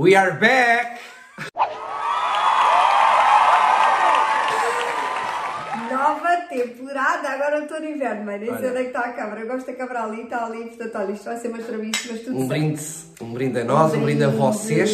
We 0.00 0.14
are 0.16 0.32
back! 0.40 0.98
Nova 5.92 6.36
temporada, 6.48 7.28
agora 7.28 7.56
eu 7.58 7.64
estou 7.64 7.80
no 7.80 7.86
inverno, 7.86 8.24
mãe. 8.24 8.38
Nem 8.38 8.56
sei 8.56 8.70
onde 8.70 8.78
é 8.78 8.82
que 8.84 8.86
está 8.86 9.00
a 9.00 9.12
câmara. 9.12 9.40
Eu 9.40 9.46
gosto 9.46 9.66
da 9.66 9.74
câmara 9.74 10.04
ali, 10.04 10.22
está 10.22 10.46
ali, 10.46 10.64
portanto, 10.68 10.94
olha, 10.96 11.12
isto 11.12 11.24
vai 11.26 11.36
ser 11.36 11.48
umas 11.48 11.66
mas 11.68 12.20
tudo 12.22 12.34
Um 12.34 12.38
certo. 12.38 12.48
brinde, 12.48 12.82
um 13.20 13.32
brinde 13.34 13.60
a 13.60 13.64
nós, 13.64 13.92
um 13.92 14.02
brinde 14.02 14.24
a 14.24 14.28
vocês. 14.28 14.90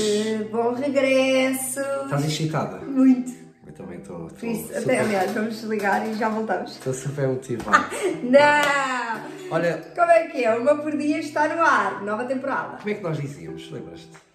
Bom 0.51 0.73
regresso. 0.73 1.79
Estás 2.03 2.25
excitada? 2.25 2.79
Muito. 2.79 3.33
Eu 3.65 3.73
também 3.75 3.99
estou. 3.99 4.27
Estou 4.27 4.51
até, 4.51 4.81
super- 4.81 5.01
aliás, 5.03 5.31
vamos 5.31 5.55
desligar 5.61 6.05
e 6.05 6.15
já 6.15 6.29
voltamos. 6.29 6.73
Estou 6.73 6.93
super 6.93 7.29
motivado. 7.29 7.87
Não! 8.25 9.53
Olha, 9.53 9.85
Como 9.95 10.11
é 10.11 10.27
que 10.27 10.45
é? 10.45 10.53
Uma 10.57 10.75
por 10.75 10.97
dia 10.97 11.21
está 11.21 11.47
no 11.47 11.63
ar. 11.63 12.03
Nova 12.03 12.25
temporada. 12.25 12.79
como 12.79 12.91
é 12.91 12.95
que 12.95 13.03
nós 13.05 13.17
dizíamos? 13.19 13.71
Lembras-te? 13.71 14.26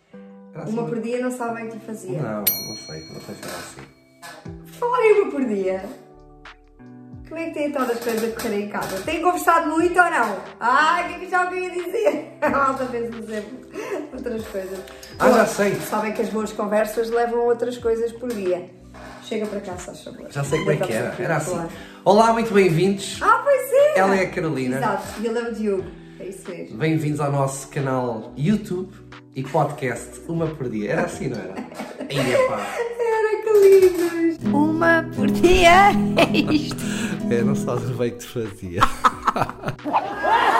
Era 0.53 0.63
assim? 0.63 0.73
Uma 0.73 0.87
por 0.87 0.99
dia 0.99 1.21
não 1.21 1.31
sabem 1.31 1.67
o 1.67 1.71
que 1.71 1.79
fazia. 1.79 2.21
Não, 2.21 2.39
não 2.39 2.45
sei, 2.45 2.99
não 3.13 3.21
sei 3.21 3.35
se 3.35 3.43
era 3.43 3.57
assim. 3.57 3.81
Falar 4.79 5.01
em 5.05 5.21
uma 5.21 5.31
por 5.31 5.45
dia. 5.45 5.83
Como 7.27 7.39
é 7.39 7.45
que 7.45 7.53
têm 7.53 7.71
todas 7.71 7.91
as 7.91 7.99
coisas 8.03 8.23
a 8.29 8.41
correr 8.41 8.59
em 8.63 8.67
casa? 8.69 9.01
Têm 9.03 9.21
conversado 9.21 9.69
muito 9.69 9.97
ou 9.97 10.09
não? 10.11 10.37
Ai, 10.59 11.05
o 11.05 11.07
que 11.07 11.13
é 11.13 11.19
que 11.19 11.31
já 11.31 11.45
o 11.45 11.49
que 11.49 11.55
eu 11.55 11.63
ia 11.63 11.69
dizer? 11.69 12.37
A 12.41 12.49
malta 12.49 12.85
pensa 12.85 13.21
sempre 13.25 14.09
outras 14.13 14.47
coisas. 14.47 14.79
Ah, 15.17 15.29
já 15.31 15.43
Bom, 15.43 15.45
sei. 15.45 15.75
Sabem 15.75 16.11
que 16.11 16.21
as 16.21 16.29
boas 16.29 16.51
conversas 16.51 17.09
levam 17.09 17.45
outras 17.45 17.77
coisas 17.77 18.11
por 18.11 18.27
dia. 18.33 18.69
Chega 19.23 19.45
para 19.45 19.61
cá, 19.61 19.77
só 19.77 19.93
favor. 19.93 20.29
Já 20.29 20.43
sei 20.43 20.59
como 20.59 20.71
é 20.71 20.75
que 20.75 20.91
era. 20.91 21.15
Era 21.17 21.37
assim. 21.37 21.67
Olá, 22.03 22.33
muito 22.33 22.53
bem-vindos. 22.53 23.17
Ah, 23.21 23.39
pois 23.41 23.71
é! 23.71 23.99
Ela 23.99 24.15
é 24.17 24.23
a 24.23 24.29
Carolina. 24.29 24.77
Exato, 24.77 25.03
e 25.21 25.27
ele 25.27 25.39
é 25.39 25.41
o 25.43 25.53
Diogo. 25.53 26.00
É 26.21 26.27
isso 26.27 26.47
mesmo. 26.51 26.77
Bem-vindos 26.77 27.19
ao 27.19 27.31
nosso 27.31 27.67
canal 27.69 28.31
YouTube 28.37 28.93
e 29.35 29.41
podcast 29.41 30.21
Uma 30.27 30.45
por 30.45 30.69
Dia. 30.69 30.91
Era 30.91 31.05
assim, 31.05 31.29
não 31.29 31.37
era? 31.39 31.55
Aí, 32.07 32.47
pá. 32.47 32.59
Era 32.99 33.41
que 33.41 33.49
lindos! 33.89 34.53
Uma 34.53 35.03
por 35.15 35.31
dia 35.31 35.89
é 36.21 36.37
isto. 36.53 36.75
É, 37.27 37.41
não 37.41 37.55
sabes 37.55 37.89
o 37.89 37.95
bem 37.95 38.11
que 38.11 38.19
te 38.19 38.27
fazia. 38.27 38.81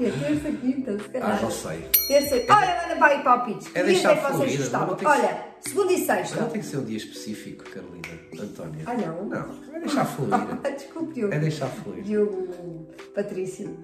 É 0.00 0.06
é 0.06 0.10
terça, 0.10 0.50
quinta, 0.58 0.98
se 0.98 1.08
calhar. 1.08 1.38
Ah, 1.38 1.42
não 1.42 1.50
sei. 1.50 1.88
Terça. 2.06 2.34
Olha, 2.36 2.82
manda 2.82 2.96
para 2.96 3.06
aí 3.14 3.22
palpites. 3.22 3.68
É 3.74 3.82
deixar 3.82 4.16
que 4.16 4.22
vocês 4.22 4.36
fluir, 4.36 4.58
gostavam? 4.58 4.96
Olha, 5.04 5.44
segunda 5.60 5.92
e 5.92 5.98
sexta. 6.04 6.40
Não 6.40 6.48
tem 6.50 6.60
que 6.60 6.66
ser 6.66 6.76
um 6.78 6.84
dia 6.84 6.96
específico, 6.96 7.64
Carolina. 7.64 8.08
Antónia. 8.40 8.84
Ah, 8.86 8.94
não? 8.94 9.24
Não, 9.24 9.74
é 9.74 9.80
deixar 9.80 10.04
fluir. 10.04 10.30
Desculpe, 10.76 11.14
Diogo. 11.14 11.34
É 11.34 11.38
deixar 11.38 11.66
fluir. 11.66 12.02
Diogo 12.04 12.88
Patrício. 13.14 13.76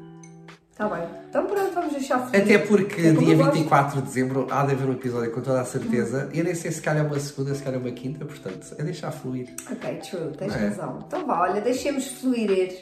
Está 0.70 0.88
bem. 0.88 1.04
Então 1.28 1.46
pronto, 1.46 1.72
vamos 1.72 1.92
deixar 1.92 2.18
fluir. 2.18 2.42
Até 2.42 2.58
porque 2.58 3.00
É 3.00 3.12
dia 3.12 3.34
eu 3.34 3.38
gosto. 3.38 3.52
24 3.52 4.00
de 4.00 4.06
dezembro 4.06 4.46
há 4.50 4.66
de 4.66 4.72
haver 4.72 4.88
um 4.88 4.92
episódio 4.92 5.30
com 5.30 5.40
toda 5.40 5.60
a 5.60 5.64
certeza. 5.64 6.28
E 6.32 6.38
eu 6.40 6.44
nem 6.44 6.54
sei 6.54 6.72
se 6.72 6.80
calhar 6.80 7.04
é 7.04 7.06
uma 7.06 7.18
segunda, 7.20 7.54
se 7.54 7.62
calhar 7.62 7.80
é 7.80 7.82
uma 7.82 7.92
quinta, 7.92 8.24
portanto, 8.24 8.74
é 8.76 8.82
deixar 8.82 9.12
fluir. 9.12 9.54
Ok, 9.70 9.94
true, 9.98 10.32
tens 10.36 10.52
é? 10.54 10.58
razão. 10.58 11.04
Então 11.06 11.24
vá, 11.26 11.42
olha, 11.42 11.60
deixemos 11.60 12.08
fluir. 12.08 12.80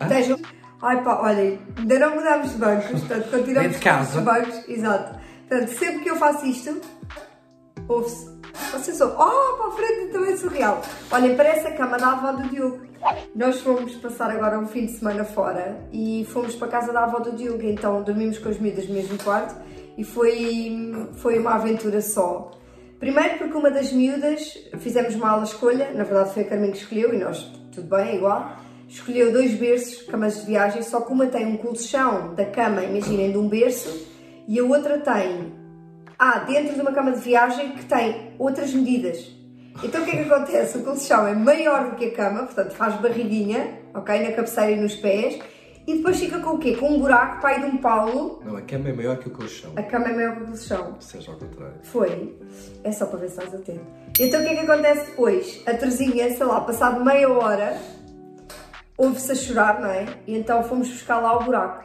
Ah? 0.00 0.04
Estejam. 0.06 0.38
Ai 0.82 1.02
pá, 1.02 1.20
olhem, 1.22 1.58
ainda 1.78 1.98
não 1.98 2.16
mudámos 2.16 2.52
de 2.52 2.58
bancos, 2.58 3.00
portanto 3.00 3.30
continuamos 3.30 3.72
de 3.72 3.78
casa. 3.78 4.18
os 4.18 4.24
bancos. 4.24 4.68
Exato. 4.68 5.18
Portanto, 5.48 5.68
sempre 5.70 6.00
que 6.00 6.10
eu 6.10 6.16
faço 6.16 6.46
isto, 6.46 6.80
ouve-se. 7.88 8.36
Vocês 8.72 9.00
ouvem. 9.00 9.16
Oh, 9.16 9.56
para 9.56 9.68
a 9.68 9.70
frente 9.72 10.12
também 10.12 10.32
é 10.32 10.36
surreal. 10.36 10.82
Olhem, 11.10 11.36
parece 11.36 11.66
a 11.68 11.76
cama 11.76 11.96
da 11.98 12.12
avó 12.12 12.32
do 12.32 12.48
Diogo. 12.48 12.86
Nós 13.34 13.60
fomos 13.60 13.94
passar 13.96 14.30
agora 14.30 14.58
um 14.58 14.66
fim 14.66 14.86
de 14.86 14.92
semana 14.92 15.24
fora 15.24 15.78
e 15.92 16.26
fomos 16.30 16.54
para 16.56 16.66
a 16.68 16.70
casa 16.70 16.92
da 16.92 17.04
avó 17.04 17.20
do 17.20 17.32
Diogo, 17.32 17.62
então 17.62 18.02
dormimos 18.02 18.38
com 18.38 18.48
as 18.48 18.58
miúdas 18.58 18.88
no 18.88 18.94
mesmo 18.94 19.22
quarto 19.22 19.54
e 19.96 20.02
foi, 20.02 20.92
foi 21.14 21.38
uma 21.38 21.54
aventura 21.54 22.00
só. 22.00 22.50
Primeiro 22.98 23.38
porque 23.38 23.56
uma 23.56 23.70
das 23.70 23.92
miúdas, 23.92 24.58
fizemos 24.78 25.14
mal 25.14 25.40
a 25.40 25.44
escolha, 25.44 25.92
na 25.92 26.02
verdade 26.02 26.32
foi 26.32 26.42
a 26.42 26.46
Carmen 26.46 26.72
que 26.72 26.78
escolheu 26.78 27.14
e 27.14 27.18
nós, 27.18 27.42
tudo 27.72 27.88
bem, 27.88 28.08
é 28.08 28.16
igual. 28.16 28.56
Escolheu 28.88 29.32
dois 29.32 29.52
berços, 29.54 30.02
camas 30.02 30.40
de 30.40 30.46
viagem, 30.46 30.82
só 30.82 31.00
que 31.00 31.12
uma 31.12 31.26
tem 31.26 31.44
um 31.46 31.56
colchão 31.56 32.34
da 32.34 32.44
cama, 32.44 32.82
imaginem, 32.84 33.32
de 33.32 33.38
um 33.38 33.48
berço, 33.48 34.06
e 34.46 34.58
a 34.60 34.64
outra 34.64 34.98
tem, 34.98 35.52
ah, 36.18 36.38
dentro 36.40 36.74
de 36.74 36.80
uma 36.80 36.92
cama 36.92 37.12
de 37.12 37.20
viagem 37.20 37.72
que 37.72 37.84
tem 37.84 38.32
outras 38.38 38.72
medidas. 38.72 39.34
Então 39.82 40.02
o 40.02 40.04
que 40.04 40.12
é 40.16 40.22
que 40.24 40.32
acontece? 40.32 40.78
O 40.78 40.82
colchão 40.84 41.26
é 41.26 41.34
maior 41.34 41.90
do 41.90 41.96
que 41.96 42.06
a 42.06 42.10
cama, 42.12 42.44
portanto 42.44 42.72
faz 42.74 42.94
barriguinha, 43.00 43.80
ok, 43.92 44.22
na 44.22 44.32
cabeceira 44.32 44.70
e 44.70 44.76
nos 44.80 44.94
pés, 44.94 45.38
e 45.86 45.96
depois 45.96 46.18
fica 46.18 46.38
com 46.40 46.50
o 46.50 46.58
quê? 46.58 46.74
Com 46.76 46.94
um 46.94 47.00
buraco 47.00 47.40
para 47.40 47.58
ir 47.58 47.60
de 47.60 47.66
um 47.66 47.76
paulo, 47.78 48.40
Não, 48.44 48.56
a 48.56 48.62
cama 48.62 48.88
é 48.88 48.92
maior 48.92 49.18
que 49.18 49.28
o 49.28 49.30
colchão. 49.32 49.72
a 49.76 49.82
cama 49.82 50.06
é 50.08 50.12
maior 50.14 50.36
que 50.36 50.42
o 50.44 50.46
colchão. 50.46 50.96
Seja 51.00 51.32
ao 51.32 51.38
contrário. 51.38 51.74
Foi. 51.82 52.36
É 52.84 52.90
só 52.92 53.06
para 53.06 53.18
ver 53.18 53.28
se 53.30 53.38
estás 53.38 53.54
atento. 53.54 53.84
Então 54.18 54.40
o 54.40 54.44
que 54.44 54.50
é 54.50 54.54
que 54.64 54.70
acontece 54.70 55.06
depois? 55.10 55.62
A 55.66 55.74
Terezinha, 55.74 56.34
sei 56.34 56.46
lá, 56.46 56.60
passado 56.62 57.04
meia 57.04 57.28
hora, 57.30 57.76
ouve-se 58.96 59.32
a 59.32 59.34
chorar, 59.34 59.80
não 59.80 59.88
é? 59.88 60.06
E 60.26 60.36
então 60.36 60.62
fomos 60.64 60.88
buscar 60.88 61.18
lá 61.20 61.36
o 61.38 61.44
buraco. 61.44 61.84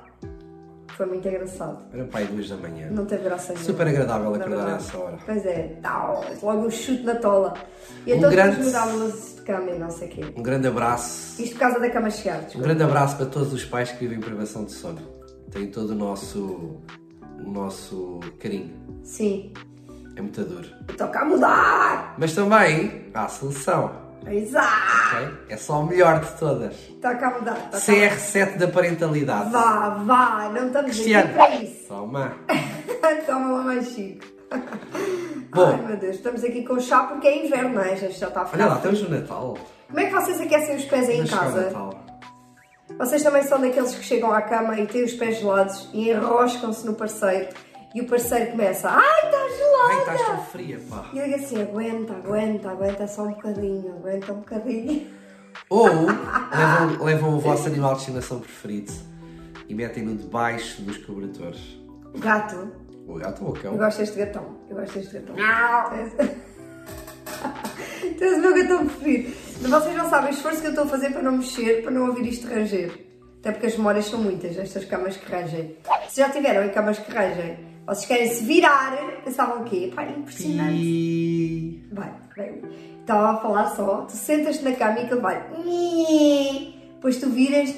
Foi 0.97 1.05
muito 1.05 1.27
engraçado. 1.27 1.79
Era 1.93 2.03
pai 2.05 2.25
duas 2.25 2.47
da 2.49 2.57
manhã. 2.57 2.89
Não 2.91 3.05
teve 3.05 3.23
graça 3.23 3.53
nenhuma. 3.53 3.65
Super 3.65 3.87
agradável 3.87 4.35
acordar 4.35 4.67
a 4.67 4.75
essa 4.75 4.97
hora. 4.97 5.17
Pois 5.25 5.45
é, 5.45 5.79
tal, 5.81 6.23
logo 6.43 6.67
um 6.67 6.69
chute 6.69 7.03
na 7.03 7.15
tola. 7.15 7.53
E 8.05 8.13
Um 8.13 8.17
então 8.17 8.29
grande- 8.29 8.49
depois 8.57 8.67
mudávamos 8.67 9.35
de 9.35 9.41
cama 9.41 9.71
e 9.71 9.79
não 9.79 9.89
sei 9.89 10.07
o 10.07 10.11
quê. 10.11 10.33
Um 10.37 10.43
grande 10.43 10.67
abraço. 10.67 11.41
Isto 11.41 11.53
por 11.53 11.59
causa 11.61 11.79
da 11.79 11.89
cama 11.89 12.09
chegar, 12.11 12.37
Um 12.37 12.43
desculpa. 12.43 12.67
grande 12.67 12.83
abraço 12.83 13.17
para 13.17 13.25
todos 13.25 13.51
os 13.53 13.65
pais 13.65 13.91
que 13.91 13.97
vivem 13.99 14.19
privação 14.19 14.63
de 14.65 14.73
sono. 14.73 15.01
Têm 15.49 15.67
todo 15.71 15.89
o 15.91 15.95
nosso, 15.95 16.79
o 17.43 17.49
nosso 17.51 18.19
carinho. 18.39 18.71
Sim. 19.03 19.53
É 20.15 20.21
muito 20.21 20.43
duro. 20.43 20.67
Toca 20.97 21.19
a 21.21 21.25
mudar! 21.25 22.15
Mas 22.17 22.35
também 22.35 23.05
há 23.13 23.25
a 23.25 23.27
solução. 23.29 23.91
Exato! 24.27 25.15
ok? 25.15 25.37
É 25.49 25.57
só 25.57 25.81
a 25.81 25.85
melhor 25.85 26.19
de 26.19 26.31
todas. 26.37 26.75
Toca 27.01 27.27
a 27.27 27.39
mudar. 27.39 27.69
A 27.73 27.77
CR7 27.77 28.57
da 28.57 28.67
parentalidade. 28.67 29.49
Vá, 29.51 29.89
vá, 29.89 30.49
não 30.53 30.67
estamos 30.67 30.91
Cristiano. 30.91 31.25
aqui 31.29 31.33
para 31.33 31.55
isso. 31.55 31.87
Toma. 31.89 32.33
Toma 33.25 33.51
lá 33.51 33.63
mais 33.63 33.87
chico. 33.87 34.25
Bom. 35.53 35.65
Ai 35.65 35.85
meu 35.85 35.97
Deus, 35.97 36.15
estamos 36.15 36.43
aqui 36.43 36.63
com 36.63 36.79
chá 36.79 37.03
porque 37.03 37.27
é 37.27 37.45
inverno, 37.45 37.75
não 37.75 37.81
é? 37.81 37.95
Já, 37.95 38.07
já 38.09 38.27
está 38.27 38.41
a. 38.41 38.49
Olha 38.53 38.65
lá, 38.67 38.75
estamos 38.75 39.01
no 39.01 39.09
Natal. 39.09 39.57
Como 39.87 39.99
é 39.99 40.05
que 40.05 40.11
vocês 40.13 40.39
aquecem 40.39 40.75
os 40.77 40.85
pés 40.85 41.09
aí 41.09 41.17
em 41.17 41.21
Mas 41.21 41.33
o 41.33 41.37
casa? 41.37 41.61
Natal. 41.61 42.05
Vocês 42.97 43.23
também 43.23 43.43
são 43.43 43.59
daqueles 43.59 43.95
que 43.95 44.03
chegam 44.03 44.31
à 44.31 44.41
cama 44.41 44.79
e 44.79 44.85
têm 44.85 45.03
os 45.03 45.13
pés 45.13 45.39
gelados 45.39 45.89
e 45.93 46.09
enroscam-se 46.11 46.85
no 46.85 46.93
parceiro 46.93 47.49
e 47.93 48.01
o 48.01 48.07
parceiro 48.07 48.51
começa 48.51 48.89
Ai, 48.89 49.25
está 49.25 49.37
Ai, 49.37 49.49
gelada! 49.57 49.99
estás 49.99 50.25
tão 50.27 50.43
fria, 50.45 50.79
pá. 50.89 51.09
E 51.13 51.19
eu 51.19 51.25
digo 51.25 51.35
assim, 51.35 51.61
aguenta, 51.61 52.13
aguenta, 52.13 52.69
aguenta 52.71 53.07
só 53.07 53.23
um 53.23 53.31
bocadinho, 53.31 53.95
aguenta 53.97 54.33
um 54.33 54.37
bocadinho. 54.37 55.07
Ou 55.69 55.87
levam, 55.89 57.03
levam 57.03 57.35
o 57.35 57.39
vosso 57.39 57.67
animal 57.67 57.93
de 57.93 57.99
estimação 58.01 58.39
preferido 58.39 58.91
e 59.67 59.75
metem-no 59.75 60.15
debaixo 60.15 60.81
dos 60.81 60.97
cobertores. 60.97 61.59
Gato, 62.17 62.71
O 63.07 63.15
gato 63.15 63.43
ou 63.45 63.51
o 63.51 63.53
cão? 63.53 63.71
eu 63.73 63.77
gosto 63.77 63.97
deste 63.99 64.17
gatão, 64.17 64.57
eu 64.69 64.75
gosto 64.75 64.93
deste 64.99 65.13
gatão. 65.19 65.35
Tens 68.17 68.33
o 68.37 68.41
meu 68.41 68.53
gatão 68.53 68.87
preferido. 68.87 69.33
Vocês 69.61 69.95
não 69.95 70.09
sabem 70.09 70.31
o 70.31 70.33
esforço 70.33 70.59
que 70.61 70.67
eu 70.67 70.71
estou 70.71 70.85
a 70.85 70.87
fazer 70.87 71.11
para 71.11 71.21
não 71.21 71.33
mexer, 71.33 71.81
para 71.83 71.91
não 71.91 72.07
ouvir 72.07 72.27
isto 72.27 72.47
ranger. 72.47 72.91
Até 73.39 73.51
porque 73.51 73.67
as 73.67 73.77
memórias 73.77 74.05
são 74.05 74.19
muitas, 74.19 74.57
estas 74.57 74.85
camas 74.85 75.17
que 75.17 75.31
rangem. 75.31 75.77
Se 76.09 76.21
já 76.21 76.29
tiveram 76.29 76.63
em 76.65 76.69
camas 76.69 76.99
que 76.99 77.11
rangem, 77.11 77.57
vocês 77.87 78.05
querem 78.05 78.29
se 78.33 78.43
virar, 78.43 78.95
pensavam 79.23 79.61
o 79.61 79.65
quê? 79.65 79.91
Pá, 79.93 80.03
é 80.03 80.11
impressionante. 80.11 80.75
E... 80.77 81.83
Vai, 81.91 82.13
vai. 82.37 82.61
Estava 83.01 83.31
a 83.31 83.37
falar 83.37 83.75
só, 83.75 84.01
tu 84.03 84.13
sentas-te 84.15 84.63
na 84.63 84.73
cama 84.73 84.99
e 84.99 85.03
aquilo 85.03 85.21
vai. 85.21 85.43
Depois 86.95 87.17
tu 87.17 87.29
viras, 87.31 87.69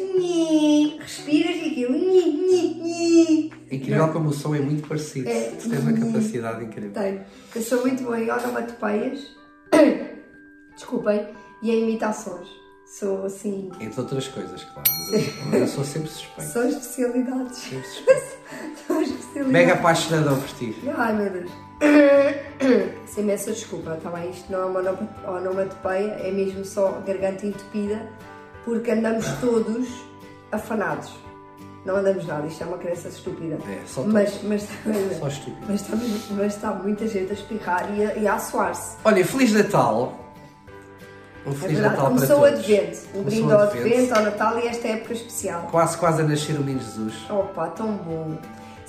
respiras 1.00 1.56
e 1.56 1.70
aquilo. 1.72 1.94
"Nhi, 1.94 2.26
nhi, 2.34 2.74
nhi". 2.76 3.52
Incrível 3.72 4.12
como 4.12 4.30
o 4.30 4.34
som 4.34 4.54
é 4.54 4.60
muito 4.60 4.88
parecido. 4.88 5.30
É. 5.30 5.52
Tu 5.52 5.70
tens 5.70 5.82
uma 5.82 5.94
capacidade 5.94 6.66
incrível. 6.66 6.92
Tenho. 6.92 7.22
Eu 7.56 7.62
sou 7.62 7.82
muito 7.82 8.04
boa 8.04 8.20
em 8.20 8.30
onomatopeias. 8.30 9.26
Desculpem. 10.76 11.26
E 11.62 11.72
em 11.72 11.84
imitações. 11.84 12.48
Sou 12.86 13.26
assim. 13.26 13.72
Entre 13.80 14.00
outras 14.00 14.28
coisas, 14.28 14.64
claro. 14.66 14.84
Mas 15.10 15.54
eu, 15.54 15.60
eu 15.60 15.68
sou 15.68 15.84
sempre 15.86 16.10
suspeito. 16.10 16.52
São 16.52 16.68
especialidades. 16.68 17.58
Sempre 17.58 17.88
suspeito. 17.88 18.24
Mega 19.36 19.74
apaixonadão 19.74 20.40
por 20.40 20.48
ti. 20.50 20.76
Ai 20.98 21.14
meu 21.14 21.30
Deus. 21.30 21.52
Sem 23.08 23.24
imensa 23.24 23.52
desculpa, 23.52 23.96
está 23.96 24.10
bem? 24.10 24.30
Isto 24.30 24.52
não 24.52 24.60
é 24.62 24.66
uma 24.66 24.80
onoma- 24.80 25.10
onomatopeia, 25.28 26.12
é 26.24 26.32
mesmo 26.32 26.64
só 26.66 27.02
garganta 27.06 27.46
entupida, 27.46 28.08
porque 28.66 28.92
andamos 28.92 29.26
todos 29.42 29.88
afanados. 30.52 31.12
Não 31.86 31.98
andamos 31.98 32.26
nada, 32.26 32.48
isto 32.48 32.64
é 32.64 32.68
uma 32.68 32.78
crença 32.78 33.10
estúpida. 33.10 33.58
É, 33.70 33.80
só 33.86 34.04
mas, 34.04 34.40
mas, 34.44 34.62
Só 35.20 35.28
estúpido. 35.28 35.66
mas, 35.68 35.82
está, 35.82 35.96
mas 36.32 36.54
está 36.56 36.72
muita 36.72 37.06
gente 37.08 37.32
a 37.32 37.34
espirrar 37.34 37.90
e 37.98 38.06
a, 38.06 38.16
e 38.16 38.26
a 38.28 38.36
assoar-se. 38.36 38.96
Olha, 39.04 39.26
Feliz 39.26 39.52
Natal. 39.52 40.18
Um 41.46 41.52
É 41.52 41.56
Feliz 41.56 41.78
verdade, 41.80 41.96
Natal 41.98 42.06
para 42.06 42.16
começou 42.16 42.38
o 42.38 42.42
todos. 42.42 42.60
advento. 42.60 42.98
Um 42.98 43.12
Começou 43.12 43.24
brinde 43.26 43.52
ao 43.54 43.60
advento. 43.60 43.86
advento, 43.88 44.16
ao 44.16 44.22
Natal 44.24 44.60
e 44.60 44.68
esta 44.68 44.88
época 44.88 45.14
especial. 45.14 45.68
Quase, 45.70 45.98
quase 45.98 46.22
a 46.22 46.26
nascer 46.26 46.56
o 46.56 46.60
menino 46.60 46.80
Jesus. 46.80 47.14
Opa, 47.30 47.68
tão 47.68 47.92
bom. 47.98 48.38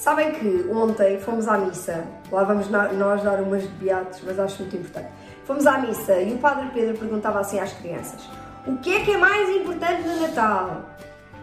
Sabem 0.04 0.32
que 0.32 0.68
ontem 0.70 1.18
fomos 1.18 1.48
à 1.48 1.56
missa, 1.56 2.06
lá 2.30 2.44
vamos 2.44 2.68
nós 2.68 3.22
dar 3.22 3.40
umas 3.40 3.62
de 3.62 3.68
beatos, 3.68 4.20
mas 4.22 4.38
acho 4.38 4.60
muito 4.60 4.76
importante. 4.76 5.08
Fomos 5.46 5.66
à 5.66 5.78
missa 5.78 6.20
e 6.20 6.34
o 6.34 6.36
Padre 6.36 6.68
Pedro 6.74 6.98
perguntava 6.98 7.40
assim 7.40 7.58
às 7.58 7.72
crianças: 7.72 8.20
O 8.66 8.76
que 8.76 8.96
é 8.96 9.02
que 9.02 9.12
é 9.12 9.16
mais 9.16 9.48
importante 9.48 10.06
no 10.06 10.20
Natal? 10.20 10.90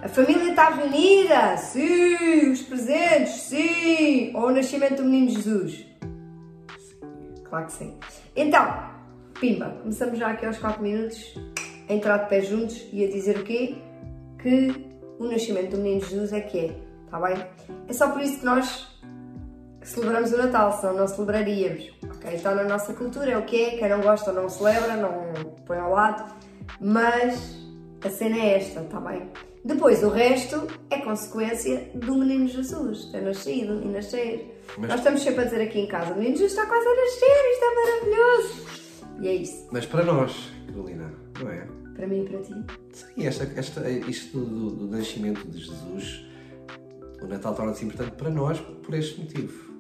A 0.04 0.08
família 0.08 0.52
está 0.52 0.70
reunida? 0.70 1.58
Sim! 1.58 2.52
Os 2.52 2.62
presentes? 2.62 3.34
Sim! 3.34 4.32
Ou 4.36 4.50
o 4.50 4.52
nascimento 4.52 4.98
do 4.98 5.06
menino 5.06 5.32
Jesus? 5.32 5.84
Claro 7.50 7.66
que 7.66 7.72
sim. 7.72 7.98
Então, 8.36 8.92
pimba, 9.40 9.76
começamos 9.82 10.20
já 10.20 10.30
aqui 10.30 10.46
aos 10.46 10.60
4 10.60 10.84
minutos 10.84 11.34
a 11.90 11.94
entrar 11.94 12.18
de 12.18 12.30
pé 12.30 12.42
juntos 12.42 12.80
e 12.94 13.04
a 13.04 13.08
dizer 13.08 13.40
o 13.40 13.44
quê? 13.44 13.78
Que 14.40 14.72
o 15.18 15.26
nascimento 15.26 15.72
do 15.72 15.78
menino 15.78 16.02
Jesus 16.02 16.32
é 16.32 16.42
que 16.42 16.60
é, 16.60 16.91
está 17.12 17.20
bem? 17.20 17.46
É 17.88 17.94
só 17.94 18.10
por 18.10 18.22
isso 18.22 18.40
que 18.40 18.46
nós 18.46 18.88
celebramos 19.84 20.32
o 20.32 20.38
Natal, 20.38 20.72
senão 20.80 20.94
não 20.96 21.08
celebraríamos, 21.08 21.92
ok? 22.04 22.34
Está 22.36 22.54
na 22.56 22.64
nossa 22.64 22.94
cultura, 22.94 23.32
é 23.32 23.38
o 23.38 23.44
que 23.44 23.62
é, 23.62 23.70
quem 23.78 23.90
não 23.90 24.00
gosta 24.02 24.32
não 24.32 24.48
celebra, 24.48 24.96
não 24.96 25.34
põe 25.66 25.78
ao 25.78 25.92
lado, 25.92 26.34
mas 26.80 27.60
a 28.06 28.10
cena 28.10 28.38
é 28.38 28.58
esta, 28.58 28.82
está 28.82 29.00
bem? 29.00 29.30
Depois, 29.64 30.02
o 30.04 30.10
resto 30.10 30.68
é 30.90 31.00
consequência 31.02 31.92
do 31.96 32.16
menino 32.16 32.48
Jesus 32.48 33.06
ter 33.06 33.22
nascido 33.22 33.82
e 33.84 33.88
nascer. 33.90 34.60
Mas- 34.78 34.90
Nós 34.90 35.00
estamos 35.00 35.22
sempre 35.22 35.42
a 35.42 35.44
dizer 35.46 35.62
aqui 35.62 35.80
em 35.80 35.88
casa, 35.88 36.14
o 36.14 36.16
menino 36.18 36.36
Jesus 36.38 36.54
está 36.54 36.66
quase 36.66 36.88
a 36.88 36.96
nascer, 36.96 37.52
isto 37.52 37.66
é 37.66 37.76
maravilhoso. 37.76 38.82
E 39.22 39.28
é 39.28 39.34
isso, 39.36 39.68
Mas 39.72 39.86
para 39.86 40.04
nós, 40.04 40.50
Carolina, 40.68 41.12
não 41.40 41.50
é? 41.50 41.68
para 41.96 42.08
mim 42.08 42.24
e 42.24 42.30
para 42.30 42.40
ti. 42.42 42.54
Sim, 42.94 43.28
esta, 43.28 43.44
esta, 43.56 43.88
isto 43.90 44.40
do, 44.40 44.70
do 44.72 44.88
nascimento 44.98 45.46
de 45.48 45.60
Jesus, 45.60 46.26
Natal 47.32 47.56
torna-se 47.56 47.86
importante 47.86 48.12
para 48.12 48.30
nós 48.30 48.60
por 48.60 48.94
este 48.94 49.20
motivo. 49.20 49.72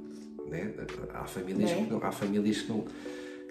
Né? 0.47 0.73
Há, 1.13 1.25
famílias 1.25 1.71
Não 1.71 1.77
é? 1.77 1.83
que 1.83 1.91
não, 1.91 2.03
há 2.03 2.11
famílias 2.11 2.61
que 2.61 2.69
não, 2.69 2.85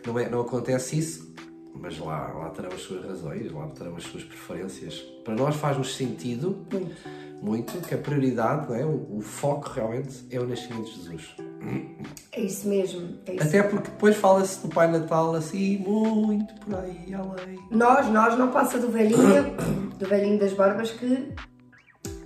que 0.02 0.08
não, 0.08 0.19
é, 0.19 0.29
não 0.29 0.41
acontece 0.41 0.99
isso, 0.99 1.35
mas 1.75 1.99
lá, 1.99 2.32
lá 2.32 2.50
terão 2.50 2.70
as 2.73 2.81
suas 2.81 3.05
razões, 3.05 3.50
lá 3.52 3.67
terão 3.69 3.97
as 3.97 4.05
suas 4.05 4.25
preferências. 4.25 4.99
Para 5.25 5.35
nós 5.35 5.56
faz-nos 5.56 5.94
sentido 5.97 6.67
Muito. 6.70 7.08
muito 7.43 7.88
que 7.88 7.94
a 7.94 7.99
prioridade, 7.99 8.73
é? 8.75 8.85
o, 8.85 9.19
o 9.19 9.20
foco 9.20 9.70
realmente 9.70 10.26
é 10.31 10.38
o 10.38 10.47
nascimento 10.47 10.85
de 10.85 10.97
Jesus. 10.97 11.37
É 12.32 12.41
isso 12.41 12.69
mesmo, 12.69 13.19
é 13.26 13.35
isso. 13.35 13.44
Até 13.44 13.62
porque 13.62 13.91
depois 13.91 14.17
fala-se 14.17 14.67
do 14.67 14.69
Pai 14.69 14.91
Natal 14.91 15.35
assim, 15.35 15.79
muito 15.79 16.55
por 16.55 16.75
aí 16.75 17.14
além. 17.14 17.58
Nós, 17.70 18.06
nós 18.08 18.38
não 18.38 18.50
passa 18.50 18.79
do 18.79 18.88
velhinho, 18.91 19.55
do 19.99 20.06
velhinho 20.06 20.38
das 20.38 20.52
barbas 20.52 20.91
que 20.91 21.32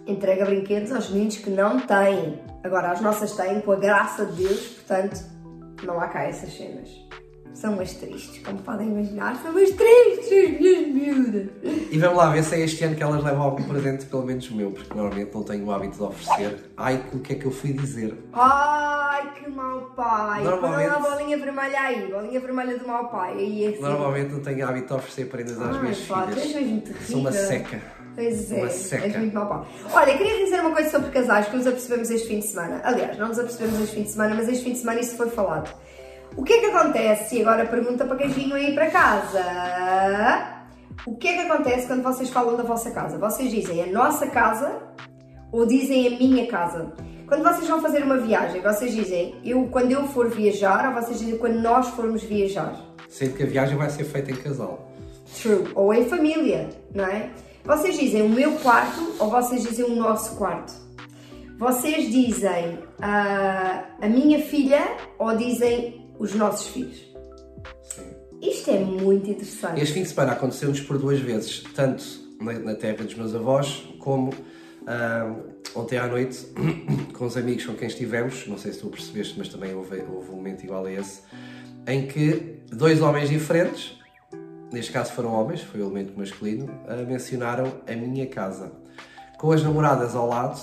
entrega 0.06 0.44
brinquedos 0.44 0.92
aos 0.92 1.08
meninos 1.10 1.36
que 1.38 1.50
não 1.50 1.80
têm. 1.80 2.40
Agora, 2.62 2.90
as 2.92 3.00
nossas 3.00 3.32
têm, 3.32 3.60
com 3.60 3.72
a 3.72 3.76
graça 3.76 4.24
de 4.26 4.42
Deus, 4.44 4.60
portanto, 4.60 5.20
não 5.82 6.00
há 6.00 6.08
cá 6.08 6.24
essas 6.24 6.52
cenas. 6.56 6.88
São 7.52 7.74
umas 7.74 7.92
tristes, 7.94 8.42
como 8.44 8.58
podem 8.58 8.88
imaginar, 8.88 9.36
são 9.40 9.52
umas 9.52 9.70
tristes, 9.70 10.26
as 10.32 10.60
minhas 10.60 10.88
miúdas. 10.88 11.46
E 11.90 11.96
vamos 11.98 12.16
lá 12.18 12.28
ver 12.30 12.42
se 12.42 12.56
é 12.56 12.60
este 12.60 12.82
ano 12.84 12.96
que 12.96 13.02
elas 13.02 13.22
levam 13.22 13.42
algum 13.42 13.62
presente, 13.62 14.06
pelo 14.06 14.24
menos 14.24 14.50
meu, 14.50 14.72
porque 14.72 14.92
normalmente 14.92 15.32
não 15.32 15.42
tenho 15.44 15.64
o 15.66 15.70
hábito 15.70 15.96
de 15.96 16.02
oferecer. 16.02 16.72
Ai, 16.76 17.00
o 17.12 17.20
que 17.20 17.34
é 17.34 17.36
que 17.36 17.46
eu 17.46 17.52
fui 17.52 17.72
dizer? 17.72 18.18
Ai, 18.32 19.34
que 19.34 19.48
mau 19.48 19.82
pai! 19.94 20.42
Normalmente- 20.42 20.90
Põe 20.90 21.00
lá 21.00 21.08
a 21.10 21.16
bolinha 21.16 21.38
vermelha 21.38 21.80
aí, 21.80 22.10
bolinha 22.10 22.40
vermelha 22.40 22.76
do 22.78 22.88
mau 22.88 23.08
pai. 23.08 23.34
Aí 23.34 23.64
é 23.66 23.68
assim. 23.68 23.80
Normalmente 23.82 24.32
não 24.32 24.40
tenho 24.40 24.68
hábito 24.68 24.88
de 24.88 24.92
oferecer 24.94 25.26
prendas 25.26 25.60
às 25.60 25.76
Ai, 25.76 25.82
minhas 25.82 26.00
pá, 26.00 26.26
filhas. 26.26 27.06
Sou 27.06 27.20
uma 27.20 27.30
seca. 27.30 27.80
Pois 28.14 28.52
é, 28.52 28.56
Uma 28.60 28.70
seca. 28.70 29.04
és 29.06 29.16
muito 29.16 29.34
mau 29.34 29.46
pau. 29.48 29.66
Olha, 29.92 30.16
queria 30.16 30.44
dizer 30.44 30.60
uma 30.60 30.70
coisa 30.70 30.90
sobre 30.90 31.10
casais 31.10 31.46
que 31.48 31.56
nos 31.56 31.66
apercebemos 31.66 32.10
este 32.10 32.28
fim 32.28 32.38
de 32.38 32.46
semana. 32.46 32.80
Aliás, 32.84 33.18
não 33.18 33.28
nos 33.28 33.38
apercebemos 33.38 33.80
este 33.80 33.96
fim 33.96 34.02
de 34.04 34.10
semana, 34.10 34.34
mas 34.36 34.48
este 34.48 34.64
fim 34.64 34.72
de 34.72 34.78
semana 34.78 35.00
isso 35.00 35.16
foi 35.16 35.28
falado. 35.30 35.74
O 36.36 36.42
que 36.42 36.52
é 36.52 36.60
que 36.60 36.66
acontece? 36.66 37.36
E 37.36 37.42
agora 37.42 37.64
pergunta 37.66 38.04
para 38.04 38.16
quem 38.16 38.28
vinham 38.28 38.56
aí 38.56 38.74
para 38.74 38.90
casa. 38.90 39.44
O 41.06 41.16
que 41.16 41.28
é 41.28 41.32
que 41.34 41.40
acontece 41.50 41.86
quando 41.86 42.02
vocês 42.02 42.30
falam 42.30 42.56
da 42.56 42.62
vossa 42.62 42.90
casa? 42.90 43.18
Vocês 43.18 43.50
dizem 43.50 43.82
a 43.82 43.86
nossa 43.86 44.26
casa 44.28 44.80
ou 45.52 45.66
dizem 45.66 46.06
a 46.06 46.10
minha 46.10 46.46
casa? 46.46 46.92
Quando 47.26 47.42
vocês 47.42 47.66
vão 47.68 47.80
fazer 47.80 48.02
uma 48.02 48.18
viagem, 48.18 48.60
vocês 48.60 48.92
dizem 48.94 49.34
eu 49.44 49.66
quando 49.70 49.90
eu 49.92 50.06
for 50.08 50.28
viajar 50.28 50.88
ou 50.94 51.02
vocês 51.02 51.18
dizem 51.18 51.38
quando 51.38 51.60
nós 51.60 51.88
formos 51.88 52.22
viajar? 52.22 52.74
Sendo 53.08 53.34
que 53.36 53.42
a 53.42 53.46
viagem 53.46 53.76
vai 53.76 53.90
ser 53.90 54.04
feita 54.04 54.30
em 54.30 54.36
casal. 54.36 54.88
True. 55.40 55.68
Ou 55.74 55.92
em 55.92 56.04
família, 56.06 56.68
não 56.94 57.04
é? 57.06 57.30
Vocês 57.64 57.98
dizem 57.98 58.20
o 58.20 58.28
meu 58.28 58.52
quarto 58.58 59.14
ou 59.18 59.30
vocês 59.30 59.62
dizem 59.62 59.86
o 59.86 59.96
nosso 59.96 60.36
quarto? 60.36 60.70
Vocês 61.58 62.12
dizem 62.12 62.78
ah, 63.00 63.86
a 64.02 64.06
minha 64.06 64.38
filha 64.42 64.98
ou 65.18 65.34
dizem 65.34 66.10
os 66.18 66.34
nossos 66.34 66.68
filhos? 66.68 66.98
Sim. 67.82 68.02
Isto 68.42 68.70
é 68.70 68.78
muito 68.80 69.30
interessante. 69.30 69.80
Este 69.80 69.94
fim 69.94 70.02
de 70.02 70.08
semana 70.10 70.32
aconteceu-nos 70.32 70.80
por 70.80 70.98
duas 70.98 71.18
vezes, 71.18 71.64
tanto 71.74 72.04
na, 72.38 72.52
na 72.52 72.74
terra 72.74 73.02
dos 73.02 73.14
meus 73.14 73.34
avós, 73.34 73.88
como 73.98 74.34
ah, 74.86 75.34
ontem 75.74 75.96
à 75.96 76.06
noite, 76.06 76.46
com 77.16 77.24
os 77.24 77.34
amigos 77.34 77.64
com 77.64 77.74
quem 77.74 77.88
estivemos, 77.88 78.46
não 78.46 78.58
sei 78.58 78.74
se 78.74 78.80
tu 78.80 78.88
percebeste, 78.88 79.36
mas 79.38 79.48
também 79.48 79.74
houve, 79.74 80.02
houve 80.02 80.30
um 80.30 80.36
momento 80.36 80.64
igual 80.64 80.84
a 80.84 80.92
esse, 80.92 81.22
em 81.86 82.06
que 82.06 82.58
dois 82.70 83.00
homens 83.00 83.30
diferentes, 83.30 84.03
neste 84.74 84.92
caso 84.92 85.12
foram 85.12 85.32
homens, 85.32 85.62
foi 85.62 85.80
o 85.80 85.84
elemento 85.84 86.12
masculino, 86.18 86.68
ah, 86.86 86.96
mencionaram 87.06 87.72
a 87.86 87.92
minha 87.92 88.26
casa. 88.26 88.72
Com 89.38 89.52
as 89.52 89.62
namoradas 89.62 90.14
ao 90.14 90.28
lado, 90.28 90.60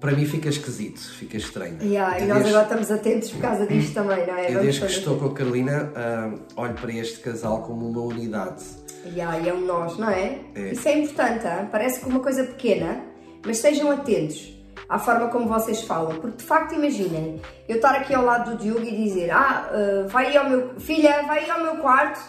para 0.00 0.12
mim 0.12 0.26
fica 0.26 0.48
esquisito, 0.48 1.00
fica 1.00 1.36
estranho. 1.36 1.78
Yeah, 1.82 2.18
e 2.18 2.24
E 2.24 2.26
nós 2.26 2.38
desde- 2.38 2.50
agora 2.54 2.64
estamos 2.64 2.90
atentos 2.90 3.30
por 3.30 3.40
causa 3.40 3.66
disto 3.66 3.94
também, 3.94 4.26
não 4.26 4.34
é? 4.34 4.40
eu 4.48 4.54
Vamos 4.54 4.62
desde 4.62 4.80
que 4.80 4.86
estou 4.92 5.18
com 5.18 5.26
a 5.26 5.32
Carolina, 5.34 5.92
ah, 5.96 6.34
olho 6.56 6.74
para 6.74 6.92
este 6.92 7.20
casal 7.20 7.62
como 7.62 7.88
uma 7.88 8.00
unidade. 8.02 8.62
Yeah, 9.06 9.38
e 9.38 9.48
é 9.48 9.54
um 9.54 9.64
nós, 9.64 9.96
não 9.98 10.10
é? 10.10 10.40
É. 10.54 10.72
Isso 10.72 10.86
é 10.88 10.98
importante, 10.98 11.46
hein? 11.46 11.68
parece 11.70 12.00
que 12.00 12.06
uma 12.08 12.20
coisa 12.20 12.42
pequena, 12.44 13.00
mas 13.44 13.58
sejam 13.58 13.90
atentos 13.90 14.52
à 14.88 14.98
forma 14.98 15.28
como 15.28 15.46
vocês 15.48 15.82
falam, 15.82 16.18
porque 16.20 16.38
de 16.38 16.44
facto 16.44 16.74
imaginem, 16.74 17.40
eu 17.68 17.76
estar 17.76 17.94
aqui 17.94 18.14
ao 18.14 18.24
lado 18.24 18.52
do 18.52 18.56
Diogo 18.62 18.80
e 18.82 18.94
dizer, 19.04 19.30
ah, 19.30 19.70
uh, 19.72 20.08
vai 20.08 20.36
ao 20.36 20.48
meu, 20.48 20.78
filha, 20.78 21.22
vai 21.26 21.40
aí 21.44 21.50
ao 21.50 21.60
meu 21.60 21.76
quarto 21.76 22.20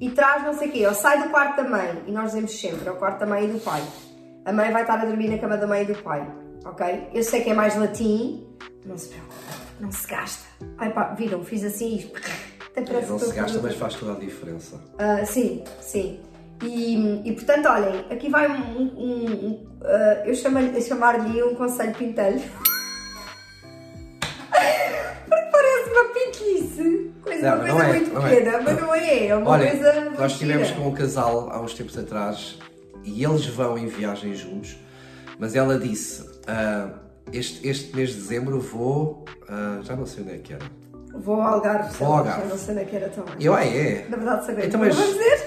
e 0.00 0.10
traz 0.10 0.42
não 0.44 0.54
sei 0.54 0.68
o 0.68 0.72
quê, 0.72 0.86
ou 0.86 0.94
sai 0.94 1.22
do 1.22 1.30
quarto 1.30 1.56
da 1.56 1.68
mãe, 1.68 2.02
e 2.06 2.12
nós 2.12 2.26
dizemos 2.26 2.58
sempre, 2.58 2.88
é 2.88 2.92
o 2.92 2.96
quarto 2.96 3.20
da 3.20 3.26
mãe 3.26 3.44
e 3.44 3.48
do 3.48 3.58
pai. 3.60 3.82
A 4.44 4.52
mãe 4.52 4.70
vai 4.70 4.82
estar 4.82 5.00
a 5.00 5.04
dormir 5.04 5.28
na 5.28 5.38
cama 5.38 5.56
da 5.56 5.66
mãe 5.66 5.82
e 5.82 5.86
do 5.86 5.94
pai, 6.02 6.26
ok? 6.64 7.08
Eu 7.12 7.22
sei 7.22 7.42
que 7.42 7.50
é 7.50 7.54
mais 7.54 7.74
latim, 7.76 8.46
não 8.84 8.96
se 8.96 9.08
preocupe, 9.08 9.34
não 9.80 9.90
se 9.90 10.06
gasta. 10.06 10.46
Ai 10.78 10.92
pá, 10.92 11.14
viram, 11.14 11.42
fiz 11.44 11.64
assim 11.64 11.96
isto, 11.96 12.12
até 12.70 12.82
parece 12.82 13.10
Não 13.10 13.18
que 13.18 13.24
se 13.24 13.32
gasta, 13.34 13.58
mas 13.62 13.74
faz 13.74 13.94
toda 13.94 14.12
a 14.12 14.16
diferença. 14.16 14.80
ah, 14.98 15.24
sim, 15.24 15.64
sim. 15.80 16.20
E, 16.62 17.22
e, 17.28 17.32
portanto, 17.32 17.66
olhem, 17.68 18.04
aqui 18.10 18.28
vai 18.30 18.48
um. 18.50 18.82
um- 18.82 19.46
um, 19.46 19.66
ah, 19.82 20.22
eu 20.24 20.34
chamar-lhe 20.34 21.42
um 21.42 21.54
conselho 21.54 21.94
pintelho. 21.94 22.40
Porque 25.28 25.50
parece 25.52 25.90
uma 25.90 26.04
pinquice. 26.14 27.12
Coisa, 27.22 27.50
Não, 27.50 27.56
uma 27.56 27.68
coisa 27.68 27.84
é, 27.84 27.88
muito 27.88 28.18
é. 28.18 28.20
pequena, 28.36 28.60
mas 28.62 28.80
não 28.80 28.94
é. 28.94 29.26
É 29.26 29.36
uma 29.36 29.50
Olha, 29.50 29.70
coisa. 29.70 29.92
nós 29.92 30.16
muito 30.18 30.26
estivemos 30.32 30.70
com 30.70 30.88
um 30.88 30.92
casal 30.94 31.50
há 31.50 31.60
uns 31.60 31.74
tempos 31.74 31.98
atrás 31.98 32.58
e 33.04 33.24
eles 33.24 33.46
vão 33.46 33.76
em 33.76 33.86
viagem 33.86 34.34
juntos, 34.34 34.76
mas 35.38 35.54
ela 35.56 35.78
disse: 35.78 36.24
ah, 36.46 36.90
este, 37.32 37.66
este 37.68 37.94
mês 37.94 38.10
de 38.10 38.16
dezembro 38.16 38.60
vou. 38.60 39.24
ah, 39.48 39.80
já 39.82 39.94
não 39.96 40.06
sei 40.06 40.22
onde 40.24 40.34
é 40.34 40.38
que 40.38 40.52
era. 40.54 40.64
Vou 41.18 41.40
ao 41.40 41.54
Algarve, 41.54 41.94
Vou 41.98 42.08
ao 42.08 42.18
Algarve. 42.18 42.42
já 42.42 42.48
não 42.48 42.58
sei 42.58 42.74
onde 42.74 42.82
é 42.82 42.86
que 42.86 42.96
era 42.96 43.08
também. 43.08 43.34
Eu, 43.40 43.54
ah, 43.54 43.64
é? 43.64 44.06
Na 44.08 44.16
verdade, 44.16 44.46
sabemos. 44.46 44.66
Então, 44.66 44.80
mas- 44.80 44.94
vamos 44.94 45.12
dizer? 45.14 45.45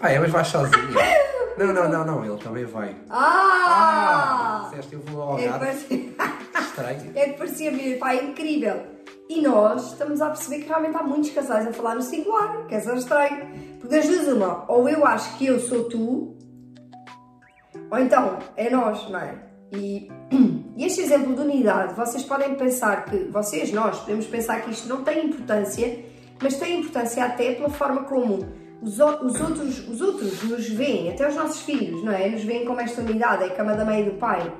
Ah, 0.00 0.12
é, 0.12 0.18
mas 0.18 0.30
vais 0.30 0.46
sozinha. 0.48 0.76
Não, 1.58 1.72
não, 1.72 1.88
não, 1.88 2.04
não, 2.04 2.22
ele 2.22 2.36
também 2.36 2.66
vai. 2.66 2.94
Ah! 3.08 4.66
disseste 4.68 4.92
eu 4.92 5.00
vou 5.00 5.22
ao 5.22 5.38
é, 5.38 5.40
que 5.40 5.48
Algarve. 5.48 5.66
parecia- 5.66 6.14
Estranho. 6.60 7.12
É 7.16 7.24
que 7.30 7.38
parecia 7.38 7.70
mesmo, 7.72 7.98
pá, 7.98 8.12
é 8.12 8.24
incrível. 8.24 8.76
E 9.26 9.40
nós 9.40 9.92
estamos 9.92 10.20
a 10.20 10.26
perceber 10.26 10.58
que 10.64 10.68
realmente 10.68 10.94
há 10.98 11.02
muitos 11.02 11.30
casais 11.30 11.66
a 11.66 11.72
falar 11.72 11.94
no 11.94 12.02
singular, 12.02 12.66
que 12.66 12.74
é 12.74 12.80
só 12.80 12.92
estranho. 12.92 13.46
Porque 13.80 13.96
das 13.96 14.06
duas, 14.06 14.28
uma, 14.28 14.70
ou 14.70 14.86
eu 14.86 15.02
acho 15.06 15.34
que 15.38 15.46
eu 15.46 15.58
sou 15.58 15.88
tu, 15.88 16.36
ou 17.90 17.98
então 17.98 18.38
é 18.54 18.68
nós, 18.68 19.08
não 19.08 19.18
é? 19.18 19.34
E, 19.72 20.10
e 20.76 20.84
este 20.84 21.00
exemplo 21.00 21.34
de 21.34 21.40
unidade, 21.40 21.94
vocês 21.94 22.22
podem 22.22 22.54
pensar 22.56 23.06
que, 23.06 23.16
vocês, 23.30 23.72
nós, 23.72 23.98
podemos 24.00 24.26
pensar 24.26 24.60
que 24.60 24.70
isto 24.72 24.86
não 24.90 25.02
tem 25.02 25.24
importância, 25.24 26.04
mas 26.42 26.56
tem 26.58 26.80
importância 26.80 27.24
até 27.24 27.54
pela 27.54 27.70
forma 27.70 28.04
como 28.04 28.46
os, 28.80 28.98
os 28.98 29.40
outros, 29.40 29.88
os 29.88 30.00
outros 30.00 30.42
nos 30.44 30.68
veem, 30.68 31.10
até 31.10 31.28
os 31.28 31.34
nossos 31.34 31.62
filhos, 31.62 32.02
não 32.02 32.12
é? 32.12 32.28
Nos 32.28 32.44
veem 32.44 32.64
como 32.64 32.80
esta 32.80 33.00
unidade, 33.00 33.44
é 33.44 33.46
a 33.46 33.50
cama 33.50 33.74
da 33.74 33.84
mãe 33.84 34.02
e 34.02 34.10
do 34.10 34.18
pai. 34.18 34.52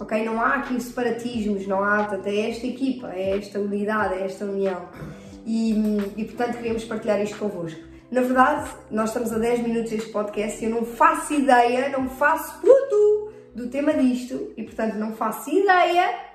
Ok? 0.00 0.24
Não 0.24 0.40
há 0.40 0.54
aqui 0.54 0.80
separatismos, 0.80 1.66
não 1.66 1.82
há, 1.82 2.04
portanto, 2.04 2.26
é 2.26 2.50
esta 2.50 2.66
equipa, 2.66 3.12
é 3.12 3.36
esta 3.36 3.58
unidade, 3.58 4.14
é 4.14 4.24
esta 4.24 4.44
união. 4.44 4.88
E, 5.44 5.72
e 6.16 6.24
portanto 6.24 6.56
queríamos 6.56 6.84
partilhar 6.84 7.20
isto 7.22 7.38
convosco. 7.38 7.80
Na 8.10 8.22
verdade, 8.22 8.70
nós 8.90 9.10
estamos 9.10 9.32
a 9.32 9.38
10 9.38 9.60
minutos 9.60 9.90
deste 9.90 10.10
podcast 10.10 10.62
e 10.62 10.68
eu 10.68 10.74
não 10.74 10.84
faço 10.84 11.34
ideia, 11.34 11.90
não 11.90 12.08
faço 12.08 12.58
puto 12.60 13.32
do 13.54 13.68
tema 13.68 13.92
disto 13.92 14.52
e, 14.56 14.62
portanto, 14.62 14.94
não 14.94 15.12
faço 15.12 15.50
ideia 15.50 16.27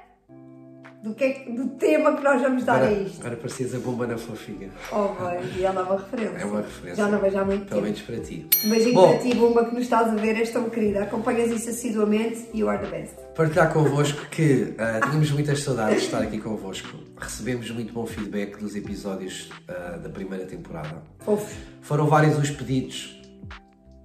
do, 1.03 1.13
que 1.13 1.23
é 1.25 1.45
do 1.51 1.67
tema 1.71 2.15
que 2.15 2.23
nós 2.23 2.41
vamos 2.41 2.63
dar 2.63 2.81
a 2.81 2.91
isto. 2.91 3.19
agora 3.19 3.35
parecias 3.35 3.75
a 3.75 3.79
bomba 3.79 4.07
na 4.07 4.17
fofinha. 4.17 4.69
Oh, 4.89 5.09
bem, 5.09 5.41
e 5.57 5.65
ela 5.65 5.81
é 5.81 5.83
uma 5.83 5.97
referência. 5.97 6.37
É 6.37 6.45
uma 6.45 6.61
referência. 6.61 7.03
Já 7.03 7.11
não 7.11 7.19
vejo 7.19 7.37
há 7.37 7.45
muito 7.45 7.65
Pelo 7.65 7.69
tempo. 7.69 7.83
menos 7.83 8.01
para 8.01 8.19
ti. 8.19 8.47
Um 8.63 8.69
beijinho 8.69 8.93
Bom. 8.93 9.09
para 9.09 9.19
ti, 9.19 9.35
Bumba, 9.35 9.65
que 9.65 9.73
nos 9.75 9.83
estás 9.83 10.07
a 10.07 10.15
ver, 10.15 10.37
és 10.37 10.49
tão 10.49 10.69
querida. 10.69 11.03
Acompanhas 11.03 11.51
isso 11.51 11.69
assiduamente 11.69 12.47
e 12.53 12.59
you 12.61 12.69
are 12.69 12.79
the 12.79 12.89
best. 12.89 13.15
Partilhar 13.35 13.73
convosco 13.73 14.25
que 14.29 14.73
ah, 14.77 15.01
tínhamos 15.03 15.29
muitas 15.31 15.61
saudades 15.61 15.99
de 15.99 16.05
estar 16.05 16.21
aqui 16.21 16.39
convosco. 16.39 16.97
Recebemos 17.17 17.69
muito 17.71 17.91
bom 17.93 18.05
feedback 18.05 18.57
dos 18.57 18.73
episódios 18.73 19.49
ah, 19.67 19.99
da 20.01 20.07
primeira 20.09 20.45
temporada. 20.45 21.03
Fofos. 21.19 21.51
Foram 21.81 22.07
vários 22.07 22.37
os 22.37 22.49
pedidos. 22.49 23.21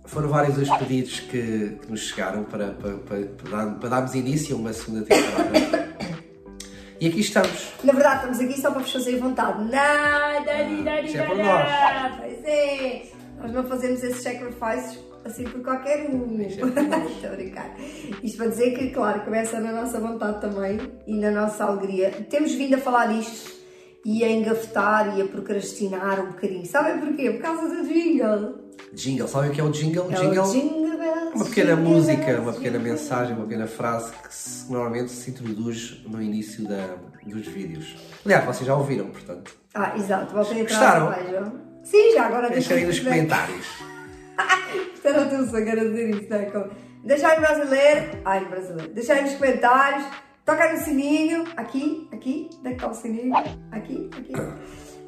Foram 0.05 0.31
vários 0.31 0.59
os 0.59 0.69
pedidos 0.79 1.21
que, 1.21 1.79
que 1.81 1.91
nos 1.91 2.01
chegaram 2.01 2.43
para, 2.43 2.69
para, 2.73 2.95
para, 2.97 3.67
para 3.67 3.89
darmos 3.89 4.15
início 4.15 4.57
a 4.57 4.59
uma 4.59 4.73
segunda 4.73 5.05
temporada. 5.05 5.88
E 7.01 7.09
aqui 7.09 7.21
estamos. 7.21 7.73
Na 7.85 7.93
verdade, 7.93 8.17
estamos 8.17 8.41
aqui 8.41 8.61
só 8.61 8.71
para 8.71 8.81
vos 8.81 8.93
fazer 8.93 9.19
vontade. 9.19 9.65
Nada, 9.71 10.65
nada, 10.65 11.01
Isso 11.03 11.17
é 11.17 11.23
por 11.23 11.37
nada. 11.37 12.17
Pois 12.19 12.45
é. 12.45 13.03
Nós 13.41 13.53
não 13.53 13.65
fazemos 13.65 14.03
esses 14.03 14.23
sacrifices 14.23 14.99
assim 15.25 15.45
por 15.45 15.63
qualquer 15.63 16.11
um. 16.11 16.41
Isso 16.41 16.61
é 16.61 16.65
nós. 16.83 17.11
Estou 17.11 17.31
a 17.31 17.35
brincar. 17.35 17.77
Isto 18.23 18.39
para 18.39 18.47
dizer 18.49 18.77
que, 18.77 18.91
claro, 18.91 19.21
começa 19.21 19.61
na 19.61 19.73
nossa 19.73 20.01
vontade 20.01 20.41
também 20.41 20.81
e 21.07 21.15
na 21.15 21.31
nossa 21.31 21.65
alegria. 21.65 22.11
Temos 22.29 22.53
vindo 22.55 22.75
a 22.75 22.79
falar 22.79 23.07
disto 23.07 23.58
e 24.05 24.25
a 24.25 24.31
engafetar 24.31 25.19
e 25.19 25.23
a 25.23 25.27
procrastinar 25.27 26.21
um 26.21 26.27
bocadinho. 26.29 26.65
Sabem 26.67 26.99
porquê? 26.99 27.31
Por 27.33 27.43
causa 27.43 27.69
do 27.69 27.87
jingle. 27.89 28.69
Jingle. 28.93 29.29
Sabem 29.29 29.51
o 29.51 29.53
que 29.53 29.61
é 29.61 29.65
o 29.65 29.71
jingle? 29.71 30.05
É 30.11 30.15
o 30.15 30.21
jingle. 30.21 30.51
jingle 30.53 30.99
bells, 30.99 31.35
Uma 31.35 31.45
pequena 31.45 31.77
jingle 31.77 31.91
música, 31.95 32.17
bells, 32.25 32.41
uma 32.43 32.53
pequena 32.53 32.79
jingle 32.79 32.93
mensagem, 32.93 33.37
uma 33.37 33.45
pequena 33.45 33.67
frase 33.67 34.13
que 34.13 34.35
se- 34.35 34.71
normalmente 34.73 35.11
se 35.13 35.31
introduz 35.31 36.03
no 36.07 36.23
início 36.23 36.67
da- 36.67 36.97
dos 37.27 37.47
vídeos. 37.47 37.97
Aliás, 38.25 38.45
vocês 38.47 38.67
já 38.67 38.75
ouviram, 38.75 39.07
portanto. 39.11 39.55
Ah, 39.75 39.95
exato, 39.97 40.33
voltem 40.35 40.63
atrás 40.63 40.79
Gostaram? 40.81 41.13
e 41.13 41.25
vejam. 41.25 41.53
Sim, 41.85 42.13
já 42.15 42.27
agora 42.27 42.49
Deixem 42.51 42.77
aí 42.79 42.87
nos 42.87 42.99
comentários. 43.01 43.67
Teu 45.03 45.47
sonho, 45.47 45.69
era 45.69 45.85
dizer 45.89 46.11
isso, 46.11 46.31
não 46.31 46.37
é? 46.39 46.45
Como, 46.47 46.71
Deixa 47.05 47.29
aí 47.29 47.41
no 47.41 47.47
brasileiro. 47.47 48.11
Ai, 48.25 48.45
brasileiro. 48.47 48.93
Deixa 48.93 49.13
aí 49.15 49.23
nos 49.23 49.33
comentários. 49.35 50.05
Toca 50.49 50.73
no 50.73 50.83
sininho. 50.83 51.45
Aqui, 51.59 52.09
aqui. 52.11 52.49
Onde 52.61 52.69
que 52.71 52.75
está 52.77 52.89
o 52.89 52.95
sininho? 52.95 53.35
Aqui, 53.71 54.09
aqui. 54.17 54.33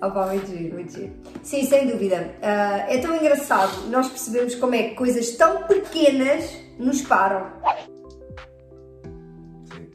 Opa, 0.02 0.26
muito 0.26 0.46
giro, 0.46 0.74
muito 0.74 0.92
giro. 0.92 1.14
Sim, 1.42 1.64
sem 1.64 1.86
dúvida. 1.86 2.34
Ah, 2.42 2.84
é 2.86 2.98
tão 2.98 3.16
engraçado. 3.16 3.88
Nós 3.88 4.06
percebemos 4.06 4.54
como 4.56 4.74
é 4.74 4.90
que 4.90 4.96
coisas 4.96 5.30
tão 5.36 5.62
pequenas 5.62 6.44
nos 6.78 7.00
param. 7.00 7.52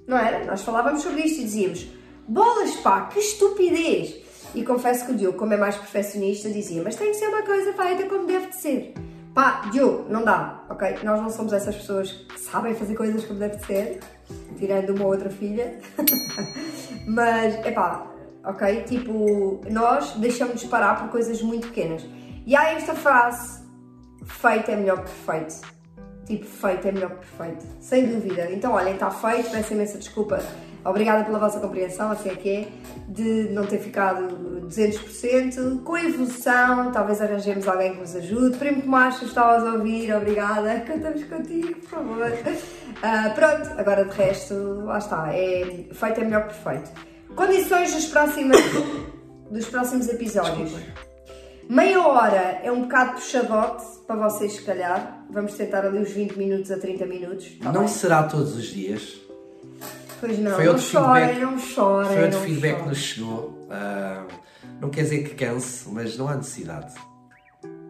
Não 0.07 0.17
era? 0.17 0.45
Nós 0.45 0.63
falávamos 0.63 1.03
sobre 1.03 1.21
isto 1.21 1.41
e 1.41 1.43
dizíamos: 1.43 1.89
bolas, 2.27 2.75
pá, 2.77 3.01
que 3.01 3.19
estupidez! 3.19 4.15
E 4.55 4.63
confesso 4.63 5.05
que 5.05 5.11
o 5.11 5.15
Diogo, 5.15 5.37
como 5.37 5.53
é 5.53 5.57
mais 5.57 5.75
perfeccionista, 5.75 6.49
dizia: 6.49 6.81
mas 6.81 6.95
tem 6.95 7.11
que 7.11 7.17
ser 7.17 7.27
uma 7.27 7.43
coisa 7.43 7.71
feita 7.71 8.09
como 8.09 8.25
deve 8.25 8.47
de 8.47 8.55
ser. 8.55 8.95
Pá, 9.35 9.63
Diogo, 9.69 10.05
não 10.09 10.23
dá, 10.23 10.63
ok? 10.69 10.99
Nós 11.03 11.21
não 11.21 11.29
somos 11.29 11.51
essas 11.51 11.75
pessoas 11.75 12.09
que 12.09 12.39
sabem 12.39 12.73
fazer 12.73 12.95
coisas 12.95 13.25
como 13.25 13.37
deve 13.37 13.57
de 13.57 13.65
ser, 13.65 13.99
tirando 14.57 14.91
uma 14.91 15.03
ou 15.03 15.11
outra 15.11 15.29
filha. 15.29 15.77
mas, 17.05 17.53
é 17.65 17.71
pá, 17.71 18.07
ok? 18.45 18.83
Tipo, 18.83 19.59
nós 19.69 20.13
deixamos 20.13 20.61
de 20.61 20.67
parar 20.69 21.01
por 21.01 21.09
coisas 21.09 21.41
muito 21.41 21.67
pequenas. 21.67 22.07
E 22.45 22.55
há 22.55 22.71
esta 22.71 22.95
frase: 22.95 23.61
feito 24.23 24.71
é 24.71 24.77
melhor 24.77 25.03
que 25.03 25.11
perfeito. 25.11 25.75
Tipo, 26.25 26.45
feito 26.45 26.87
é 26.87 26.91
melhor 26.93 27.09
que 27.09 27.17
perfeito. 27.17 27.65
Sem 27.81 28.07
dúvida. 28.07 28.49
Então, 28.49 28.71
olhem, 28.71 28.93
está 28.93 29.11
feito, 29.11 29.51
peço 29.51 29.73
imensa 29.73 29.97
desculpa. 29.97 30.39
Obrigada 30.85 31.23
pela 31.25 31.39
vossa 31.39 31.59
compreensão, 31.59 32.11
assim 32.11 32.29
é 32.29 32.35
que 32.35 32.49
é, 32.49 32.67
de 33.09 33.49
não 33.51 33.65
ter 33.65 33.79
ficado 33.79 34.27
200%. 34.67 35.81
Com 35.83 35.97
evolução, 35.97 36.91
talvez 36.91 37.19
arranjemos 37.21 37.67
alguém 37.67 37.93
que 37.95 38.01
nos 38.01 38.15
ajude. 38.15 38.57
Primo 38.57 38.83
Tomás, 38.83 39.15
se 39.15 39.25
estavas 39.25 39.67
a 39.67 39.73
ouvir, 39.73 40.13
obrigada. 40.13 40.79
Cantamos 40.81 41.23
contigo, 41.23 41.75
por 41.81 41.89
favor. 41.89 42.31
Ah, 43.01 43.31
pronto, 43.33 43.69
agora 43.79 44.05
de 44.05 44.15
resto, 44.15 44.53
lá 44.85 44.99
está. 44.99 45.33
É, 45.33 45.85
feito 45.91 46.21
é 46.21 46.23
melhor 46.23 46.47
que 46.47 46.53
perfeito. 46.53 46.91
Condições 47.35 47.93
dos 47.93 48.05
próximos, 48.05 48.57
dos 49.51 49.65
próximos 49.67 50.07
episódios. 50.07 50.71
Meia 51.67 51.99
hora 52.07 52.59
é 52.63 52.71
um 52.71 52.83
bocado 52.83 53.13
puxadote 53.13 53.83
para 54.05 54.29
vocês, 54.29 54.53
se 54.53 54.61
calhar. 54.61 55.25
Vamos 55.31 55.55
tentar 55.55 55.83
ali 55.83 55.97
os 55.99 56.11
20 56.11 56.37
minutos 56.37 56.69
a 56.71 56.77
30 56.77 57.05
minutos. 57.07 57.57
tá 57.61 57.71
Não 57.71 57.79
bem? 57.81 57.87
será 57.87 58.21
todos 58.23 58.55
os 58.55 58.65
dias. 58.65 59.24
Pois 60.19 60.39
não, 60.39 60.51
Foi 60.55 60.63
não 60.65 60.71
outro 60.71 60.85
chorem, 60.87 61.27
feedback. 61.27 61.41
não 61.51 61.59
chorem. 61.59 62.07
Foi 62.13 62.23
outro 62.23 62.39
não 62.39 62.45
feedback 62.45 62.71
que 62.71 62.77
chorem. 62.77 62.89
nos 62.89 62.97
chegou. 62.97 63.67
Ah, 63.69 64.25
não 64.81 64.89
quer 64.89 65.01
dizer 65.03 65.23
que 65.23 65.35
canse, 65.35 65.89
mas 65.89 66.17
não 66.17 66.27
há 66.27 66.35
necessidade. 66.35 66.93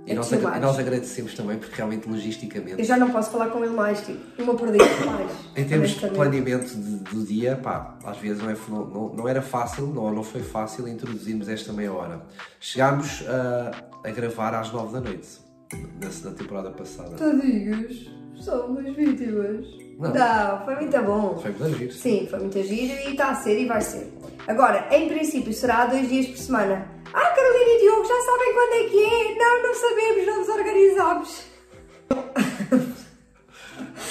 E, 0.07 0.11
É 0.11 0.13
nós, 0.13 0.31
much. 0.31 0.41
nós 0.61 0.77
agradecemos 0.77 1.33
também, 1.33 1.57
porque 1.57 1.75
realmente 1.75 2.07
logisticamente, 2.07 2.77
Eu 2.79 2.85
já 2.85 2.95
não 2.95 3.09
posso 3.09 3.31
falar 3.31 3.47
com 3.49 3.63
ele 3.65 3.73
mais, 3.73 4.01
tipo, 4.05 4.39
uma 4.43 4.53
por 4.53 4.71
dia 4.71 4.83
mais. 5.03 5.31
em 5.55 5.65
termos 5.65 5.89
de 5.89 6.07
planeamento 6.09 6.75
de- 6.75 6.97
do 6.97 7.25
dia, 7.25 7.55
pá, 7.55 7.97
às 8.03 8.17
vezes 8.19 8.41
não, 8.43 8.51
é, 8.51 8.55
não, 8.69 8.85
não- 8.85 9.13
não 9.15 9.27
era 9.27 9.41
fácil, 9.41 9.87
não, 9.87 10.13
não 10.13 10.23
foi 10.23 10.43
fácil 10.43 10.87
introduzirmos 10.87 11.49
esta 11.49 11.73
meia 11.73 11.91
hora. 11.91 12.21
Chegámos 12.59 13.23
ah, 13.27 13.71
a 14.03 14.11
gravar 14.11 14.53
às 14.53 14.71
nove 14.71 14.93
da 14.93 15.01
noite, 15.01 15.27
na, 15.73 16.29
na 16.29 16.35
temporada 16.37 16.69
passada. 16.69 17.15
Tadinhos, 17.15 18.11
somos 18.35 18.83
vítimas. 18.95 19.65
Não. 19.97 20.13
Não, 20.13 20.65
foi 20.65 20.75
muito 20.75 21.01
bom. 21.03 21.37
Foi 21.41 21.51
muito 21.51 21.77
giro. 21.77 21.91
Sim, 21.93 22.27
foi 22.29 22.39
muito 22.39 22.61
giro 22.63 22.93
e 23.07 23.11
está 23.11 23.29
a 23.29 23.35
ser 23.35 23.59
e 23.59 23.65
vai 23.65 23.81
ser. 23.81 24.11
Agora, 24.47 24.87
em 24.91 25.07
princípio, 25.07 25.53
será 25.53 25.85
dois 25.85 26.07
dias 26.09 26.27
por 26.27 26.37
semana. 26.37 26.87
Ah, 27.13 27.29
Carolina 27.33 27.69
e 27.69 27.79
Diogo 27.81 28.05
já 28.05 28.21
sabem 28.21 28.53
quando 28.53 28.73
é 28.73 28.89
que 28.89 29.03
é? 29.03 29.35
Não, 29.37 29.63
não 29.63 29.73
sabemos, 29.73 30.25
não 30.27 30.45
nos. 31.19 31.45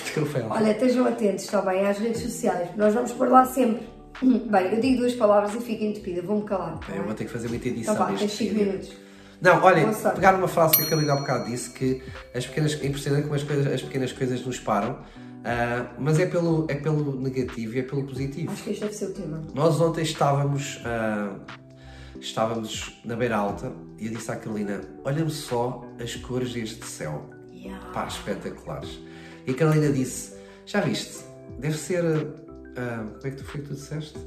Desculpa 0.04 0.38
lá. 0.38 0.54
Olha, 0.56 0.70
estejam 0.70 1.06
atentos, 1.06 1.44
está 1.44 1.60
bem, 1.62 1.86
às 1.86 1.98
redes 1.98 2.22
sociais. 2.22 2.70
Nós 2.76 2.94
vamos 2.94 3.12
pôr 3.12 3.28
lá 3.28 3.44
sempre. 3.44 3.86
Bem, 4.22 4.72
eu 4.72 4.80
digo 4.80 4.98
duas 4.98 5.14
palavras 5.14 5.54
e 5.54 5.60
fico 5.60 5.84
entupida, 5.84 6.22
vou-me 6.22 6.44
calar. 6.44 6.78
tá 6.78 6.94
Eu 6.94 7.02
vou 7.04 7.14
ter 7.14 7.24
que 7.24 7.32
fazer 7.32 7.48
muita 7.48 7.68
Então 7.68 7.78
edição 7.78 7.94
vá, 7.96 8.04
deste 8.06 8.20
tens 8.20 8.32
5 8.32 8.50
vídeo. 8.54 8.66
minutos. 8.66 8.92
Não, 9.40 9.62
olha, 9.62 9.86
pegar 10.14 10.34
uma 10.36 10.48
frase 10.48 10.76
que 10.76 10.82
a 10.82 10.86
Carolina 10.86 11.12
há 11.14 11.16
bocado 11.16 11.50
disse 11.50 11.70
que 11.70 12.02
as 12.34 12.46
pequenas, 12.46 12.80
é 12.80 12.86
impressionante 12.86 13.24
como 13.24 13.34
as, 13.34 13.42
coisas, 13.42 13.66
as 13.66 13.82
pequenas 13.82 14.12
coisas 14.12 14.46
nos 14.46 14.58
param, 14.60 14.98
ah, 15.44 15.92
mas 15.98 16.18
é 16.18 16.26
pelo, 16.26 16.66
é 16.68 16.74
pelo 16.74 17.20
negativo 17.20 17.74
e 17.74 17.78
é 17.80 17.82
pelo 17.82 18.04
positivo. 18.04 18.52
Acho 18.52 18.62
que 18.64 18.70
este 18.70 18.80
deve 18.82 18.94
ser 18.94 19.04
o 19.06 19.12
tema. 19.12 19.42
Nós 19.54 19.80
ontem 19.80 20.02
estávamos, 20.02 20.80
ah, 20.84 21.36
estávamos 22.20 23.00
na 23.04 23.16
beira 23.16 23.36
alta 23.36 23.72
e 23.98 24.06
eu 24.06 24.12
disse 24.12 24.30
à 24.30 24.36
Carolina: 24.36 24.80
Olha-me 25.04 25.30
só 25.30 25.84
as 26.02 26.14
cores 26.16 26.52
deste 26.52 26.84
céu. 26.86 27.28
Yeah. 27.52 27.84
Pá, 27.92 28.06
espetaculares. 28.06 28.98
E 29.46 29.50
a 29.50 29.54
Carolina 29.54 29.92
disse: 29.92 30.34
Já 30.66 30.80
viste? 30.80 31.22
Deve 31.58 31.76
ser. 31.76 32.04
ah, 32.76 33.04
como 33.20 33.26
é 33.26 33.30
que 33.30 33.36
tu 33.36 33.44
foi 33.44 33.60
que 33.60 33.68
tu 33.68 33.74
disseste? 33.74 34.18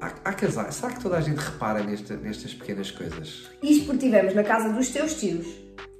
Há, 0.00 0.06
há 0.24 0.32
casais. 0.34 0.74
Será 0.74 0.92
que 0.92 1.00
toda 1.00 1.16
a 1.16 1.20
gente 1.20 1.38
repara 1.38 1.82
nesta- 1.82 2.16
nestas 2.16 2.52
pequenas 2.54 2.90
coisas? 2.90 3.48
Isto 3.62 3.86
porque 3.86 4.06
estivemos 4.06 4.34
na 4.34 4.42
casa 4.44 4.72
dos 4.72 4.88
teus 4.90 5.14
tios 5.14 5.46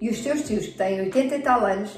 e 0.01 0.11
os 0.11 0.21
teus 0.21 0.43
tios, 0.43 0.67
que 0.67 0.73
têm 0.77 1.01
80 1.01 1.37
e 1.37 1.43
tal 1.43 1.65
anos, 1.65 1.91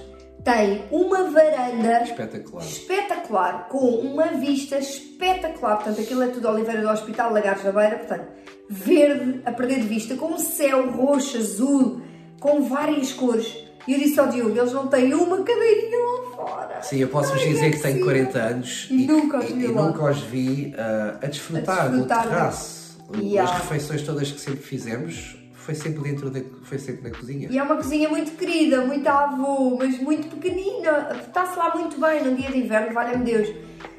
têm 0.45 0.85
uma 0.91 1.31
varanda 1.31 2.03
Espetacular. 2.05 2.65
espetacular, 2.65 3.69
com 3.69 3.79
uma 3.97 4.27
vista 4.29 4.79
espetacular. 4.79 5.77
Portanto, 5.77 6.01
aquilo 6.01 6.23
é 6.23 6.29
tudo 6.29 6.49
Oliveira 6.49 6.81
do 6.83 6.89
Hospital, 6.89 7.33
Lagares 7.33 7.63
da 7.63 7.73
Beira, 7.73 7.97
portanto, 7.99 8.27
verde 8.69 9.41
a 9.45 9.53
perder 9.53 9.81
de 9.81 9.87
vista, 9.89 10.15
com 10.17 10.27
um 10.27 10.39
céu 10.39 10.91
roxo, 10.91 11.37
azul, 11.37 12.01
com 12.41 12.63
várias 12.69 13.13
cores. 13.13 13.57
E 13.89 13.93
eu 13.93 13.99
disse 14.01 14.19
ao 14.19 14.29
Diogo, 14.29 14.57
eles 14.59 14.73
não 14.73 14.89
têm 14.89 15.15
uma 15.15 15.43
cadeirinha 15.43 15.97
lá 15.99 16.31
fora. 16.35 16.83
Sim, 16.83 16.99
eu 16.99 17.09
posso 17.09 17.33
vos 17.33 17.43
Ai, 17.43 17.49
dizer 17.49 17.67
é 17.67 17.71
que 17.71 17.79
tenho 17.83 18.05
possível. 18.05 18.27
40 18.33 18.39
anos 18.39 18.89
E 18.91 19.07
nunca 19.07 19.39
os 19.39 19.51
e, 19.51 19.53
vi 19.53 19.65
e 19.65 19.67
lá. 19.69 19.83
nunca 19.83 20.11
os 20.11 20.21
vi 20.23 20.75
ah, 20.77 21.19
a, 21.23 21.27
desfrutar 21.27 21.87
A 21.87 21.89
desfrutar 21.89 22.23
do 22.25 22.29
terraço. 22.31 22.87
Yeah. 23.17 23.49
As 23.53 23.61
refeições 23.63 24.03
todas 24.03 24.33
que 24.33 24.41
sempre 24.41 24.61
fizemos 24.63 25.37
foi 25.67 25.75
sempre 25.75 26.01
dentro 26.05 26.31
da, 26.31 26.41
foi 26.63 26.79
sempre 26.79 27.11
na 27.11 27.17
cozinha. 27.17 27.49
E 27.51 27.59
é 27.59 27.63
uma 27.63 27.75
cozinha 27.75 28.09
muito 28.09 28.33
querida, 28.37 28.83
muito 28.83 29.07
avô, 29.09 29.77
mas 29.77 29.99
muito 29.99 30.29
pequenina. 30.37 31.11
Está-se 31.27 31.59
lá 31.59 31.75
muito 31.75 32.01
bem 32.01 32.23
num 32.25 32.37
dia 32.37 32.51
de 32.53 32.59
inverno, 32.59 32.95
valha-me 32.95 33.25
Deus. 33.25 33.49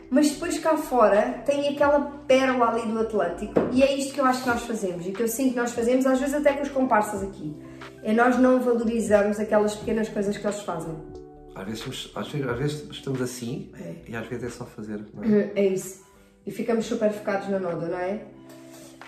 Mas 0.09 0.29
depois 0.29 0.57
cá 0.59 0.77
fora 0.77 1.43
tem 1.45 1.67
aquela 1.67 2.00
pérola 2.25 2.69
ali 2.69 2.89
do 2.89 2.97
Atlântico 3.01 3.53
e 3.74 3.83
é 3.83 3.93
isto 3.93 4.13
que 4.13 4.21
eu 4.21 4.25
acho 4.25 4.41
que 4.43 4.47
nós 4.47 4.62
fazemos 4.62 5.05
e 5.05 5.12
que 5.12 5.21
eu 5.21 5.27
sinto 5.27 5.50
que 5.51 5.59
nós 5.59 5.74
fazemos, 5.74 6.05
às 6.05 6.17
vezes 6.21 6.33
até 6.33 6.53
com 6.53 6.63
os 6.63 6.69
comparsas 6.69 7.21
aqui. 7.21 7.53
É 8.01 8.13
nós 8.13 8.39
não 8.39 8.62
valorizarmos 8.62 9.38
aquelas 9.38 9.75
pequenas 9.75 10.07
coisas 10.07 10.38
que 10.38 10.45
eles 10.47 10.62
fazem. 10.62 10.95
Às 11.53 11.65
vezes, 11.65 12.12
às, 12.15 12.27
vezes, 12.31 12.47
às 12.47 12.57
vezes 12.57 12.88
estamos 12.89 13.21
assim 13.21 13.69
É. 13.77 13.93
e 14.09 14.15
às 14.15 14.25
vezes 14.27 14.45
é 14.45 14.50
só 14.50 14.63
fazer. 14.63 15.01
é? 15.24 15.51
É 15.62 15.67
isso. 15.67 16.05
E 16.45 16.51
ficamos 16.51 16.86
super 16.86 17.12
focados 17.12 17.50
na 17.50 17.59
Noda, 17.59 17.88
não 17.88 18.00
é? 18.00 18.21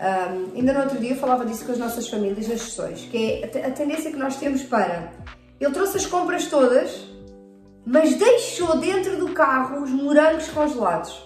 Ahm, 0.02 0.52
ainda 0.56 0.74
no 0.74 0.80
outro 0.82 0.98
dia 0.98 1.12
eu 1.12 1.16
falava 1.18 1.46
disso 1.46 1.66
com 1.66 1.72
as 1.74 1.78
nossas 1.78 2.08
famílias 2.08 2.48
nas 2.48 2.62
sessões, 2.62 3.02
que 3.12 3.42
é 3.42 3.46
a 3.46 3.48
te- 3.50 3.58
a 3.60 3.72
tendência 3.72 4.10
que 4.12 4.18
nós 4.18 4.38
temos 4.38 4.64
para. 4.64 5.12
Ele 5.60 5.72
trouxe 5.74 5.98
as 5.98 6.06
compras 6.06 6.48
todas, 6.48 7.06
mas 7.86 8.16
deixou 8.16 8.78
dentro 8.78 9.18
do 9.18 9.34
carro 9.34 9.84
os 9.84 9.90
morangos 9.92 10.48
congelados. 10.50 11.26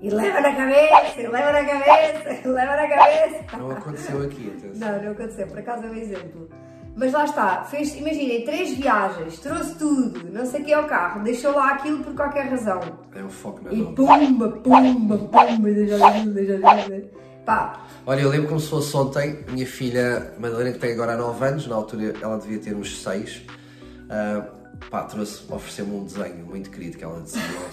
E 0.00 0.10
leva 0.10 0.40
na 0.40 0.52
cabeça, 0.54 1.20
e 1.20 1.26
leva 1.28 1.52
na 1.52 1.64
cabeça, 1.64 2.40
e 2.44 2.48
leva 2.48 2.76
na 2.76 2.88
cabeça. 2.88 3.56
Não 3.56 3.70
aconteceu 3.70 4.22
aqui, 4.22 4.52
atenção. 4.58 4.88
Não, 4.92 5.02
não 5.02 5.12
aconteceu, 5.12 5.46
por 5.46 5.58
acaso 5.58 5.86
é 5.86 5.90
um 5.90 5.94
exemplo. 5.94 6.48
Mas 6.96 7.12
lá 7.12 7.24
está, 7.24 7.64
fez, 7.64 7.94
imaginem, 7.96 8.44
três 8.44 8.72
viagens, 8.74 9.38
trouxe 9.40 9.76
tudo, 9.78 10.30
não 10.32 10.44
sei 10.46 10.60
o 10.60 10.64
que 10.64 10.72
é 10.72 10.78
o 10.78 10.86
carro, 10.86 11.22
deixou 11.24 11.52
lá 11.52 11.70
aquilo 11.72 12.04
por 12.04 12.14
qualquer 12.14 12.46
razão. 12.48 12.78
É 13.14 13.22
um 13.22 13.28
foco 13.30 13.64
na 13.64 13.72
E 13.72 13.82
pumba, 13.94 14.48
pumba, 14.50 15.18
pumba, 15.18 15.70
deixa 15.72 16.06
ali, 16.06 16.26
deixa 16.30 16.68
ali. 16.68 17.10
Pá, 17.44 17.84
Olha, 18.06 18.20
eu 18.20 18.28
lembro 18.28 18.48
como 18.48 18.60
se 18.60 18.68
fosse 18.68 18.94
ontem, 18.94 19.44
minha 19.48 19.66
filha 19.66 20.34
Madalena, 20.38 20.72
que 20.72 20.78
tem 20.78 20.92
agora 20.92 21.16
9 21.16 21.44
anos, 21.46 21.66
na 21.66 21.74
altura 21.74 22.14
ela 22.20 22.36
devia 22.36 22.58
ter 22.58 22.76
uns 22.76 23.02
6, 23.02 23.42
ah, 24.10 24.46
pá, 24.90 25.04
trouxe, 25.04 25.42
ofereceu-me 25.50 25.92
um 25.92 26.04
desenho 26.04 26.44
muito 26.44 26.68
querido 26.68 26.98
que 26.98 27.04
ela 27.04 27.18
desenhou. 27.20 27.66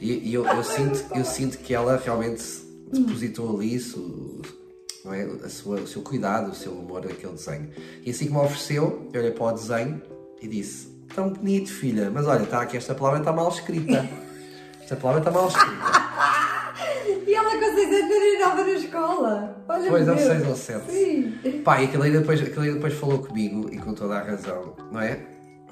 E, 0.00 0.28
e 0.28 0.34
eu, 0.34 0.46
eu 0.46 0.62
sinto, 0.62 1.04
eu 1.16 1.24
sinto 1.24 1.58
que 1.58 1.74
ela 1.74 1.96
realmente 1.96 2.44
depositou 2.92 3.56
ali 3.56 3.74
isso, 3.74 4.40
não 5.04 5.12
é? 5.12 5.24
a 5.24 5.48
sua, 5.48 5.80
o 5.80 5.86
seu 5.88 6.02
cuidado, 6.02 6.52
o 6.52 6.54
seu 6.54 6.70
amor 6.70 7.04
naquele 7.04 7.32
desenho. 7.32 7.68
E 8.04 8.10
assim 8.10 8.26
que 8.26 8.32
me 8.32 8.38
ofereceu, 8.38 9.10
eu 9.12 9.20
olhei 9.20 9.32
para 9.32 9.46
o 9.46 9.52
desenho 9.52 10.00
e 10.40 10.46
disse: 10.46 10.86
Tão 11.12 11.30
bonito, 11.30 11.72
filha, 11.72 12.08
mas 12.08 12.24
olha, 12.28 12.44
está 12.44 12.62
aqui, 12.62 12.76
esta 12.76 12.94
palavra 12.94 13.18
está 13.18 13.32
mal 13.32 13.48
escrita. 13.48 14.08
Esta 14.80 14.94
palavra 14.94 15.20
está 15.20 15.32
mal 15.32 15.48
escrita. 15.48 15.95
E 17.26 17.34
ela 17.34 17.50
com 17.50 17.74
6 17.74 17.94
anos 17.94 18.16
treinava 18.16 18.62
na 18.64 18.70
escola. 18.70 19.64
Olha 19.68 19.90
Pois, 19.90 20.08
aos 20.08 20.18
Deus. 20.20 20.30
6 20.32 20.46
ou 20.48 20.56
7. 20.56 20.90
Sim. 20.90 21.62
Pá, 21.64 21.80
e 21.82 21.86
aquele 21.86 22.02
aí 22.04 22.12
depois, 22.12 22.40
aquele 22.40 22.68
aí 22.68 22.74
depois 22.74 22.94
falou 22.94 23.18
comigo 23.18 23.68
e 23.72 23.78
com 23.78 23.92
toda 23.92 24.16
a 24.16 24.22
razão, 24.22 24.74
não 24.92 25.00
é? 25.00 25.20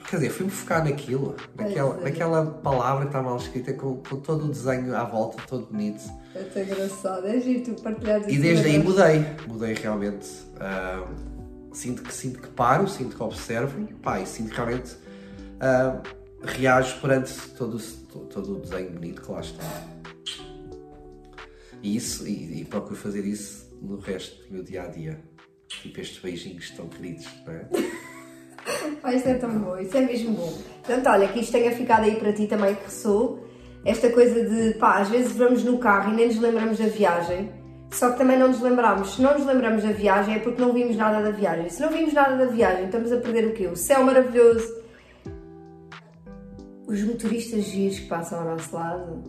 Quer 0.08 0.16
dizer, 0.16 0.30
fui-me 0.30 0.50
focar 0.50 0.84
naquilo, 0.84 1.34
naquela, 1.56 1.99
é. 1.99 2.04
naquela 2.04 2.46
palavra 2.46 3.02
que 3.04 3.08
está 3.08 3.23
mal 3.23 3.37
escrita, 3.38 3.73
com, 3.73 3.96
com 3.96 4.16
todo 4.16 4.44
o 4.44 4.49
desenho 4.49 4.94
à 4.94 5.04
volta, 5.04 5.42
todo 5.49 5.66
bonito. 5.66 6.02
É 6.34 6.42
tão 6.42 6.62
engraçado, 6.62 7.26
é 7.26 7.40
giro 7.40 7.75
tu 7.75 7.82
partilhares 7.82 8.26
E 8.26 8.32
isso 8.32 8.42
desde 8.42 8.66
aí 8.66 8.78
mudei, 8.78 9.26
mudei 9.46 9.75
realmente. 9.75 10.28
ah, 10.61 11.06
sinto, 11.73 12.02
que, 12.02 12.12
sinto 12.12 12.40
que 12.40 12.49
paro, 12.49 12.87
sinto 12.87 13.16
que 13.16 13.23
observo, 13.23 13.87
pá, 14.02 14.20
e 14.20 14.26
sinto 14.26 14.50
que 14.50 14.56
realmente 14.56 14.94
ah, 15.61 16.00
reajo 16.42 17.00
perante 17.00 17.32
todo, 17.56 17.78
todo 18.28 18.56
o 18.56 18.61
desenho 18.61 18.90
bonito 18.90 19.23
que 19.23 19.32
lá 19.32 19.40
está. 19.40 19.64
E 21.85 21.97
isso, 21.97 22.26
e, 22.26 22.62
e 22.62 22.64
procuro 22.64 22.97
fazer 22.97 23.26
isso 23.26 23.69
no 23.83 23.99
resto 23.99 24.43
do 24.45 24.55
meu 24.55 24.62
dia 24.64 24.85
a 24.85 24.87
dia. 24.87 25.21
Tipo 25.69 26.00
estes 26.00 26.19
beijinhos 26.19 26.71
tão 26.71 26.88
queridos, 26.88 27.29
não 27.47 27.53
é? 27.53 27.69
Pá, 29.03 29.12
isso 29.12 29.29
é 29.29 29.35
tão 29.35 29.59
bom, 29.59 29.76
isso 29.76 29.95
é 29.95 30.00
mesmo 30.00 30.33
bom. 30.33 30.50
Portanto, 30.83 31.07
olha, 31.11 31.29
que 31.29 31.41
isto 31.41 31.53
tenha 31.53 31.71
ficado 31.73 32.05
aí 32.05 32.17
para 32.17 32.33
ti 32.33 32.47
também 32.47 32.75
que 32.75 32.85
ressou. 32.85 33.47
Esta 33.85 34.09
coisa 34.09 34.49
de, 34.49 34.79
pá, 34.79 35.00
às 35.00 35.11
vezes 35.11 35.33
vamos 35.33 35.62
no 35.62 35.76
carro 35.76 36.11
e 36.11 36.17
nem 36.17 36.29
nos 36.29 36.38
lembramos 36.38 36.79
da 36.79 36.87
viagem, 36.87 37.53
só 37.91 38.12
que 38.12 38.17
também 38.17 38.38
não 38.38 38.49
nos 38.49 38.62
lembramos. 38.62 39.17
Se 39.17 39.21
não 39.21 39.35
nos 39.35 39.47
lembramos 39.47 39.83
da 39.83 39.93
viagem 39.93 40.37
é 40.37 40.38
porque 40.38 40.62
não 40.62 40.73
vimos 40.73 40.97
nada 40.97 41.23
da 41.23 41.31
viagem. 41.31 41.69
Se 41.69 41.83
não 41.83 41.91
vimos 41.91 42.14
nada 42.14 42.35
da 42.35 42.50
viagem, 42.50 42.87
estamos 42.87 43.12
a 43.12 43.19
perder 43.19 43.49
o 43.49 43.53
quê? 43.53 43.67
O 43.67 43.76
céu 43.76 44.03
maravilhoso, 44.03 44.67
os 46.87 47.03
motoristas 47.03 47.64
giros 47.64 47.99
que 47.99 48.07
passam 48.07 48.41
ao 48.41 48.57
nosso 48.57 48.75
lado. 48.75 49.23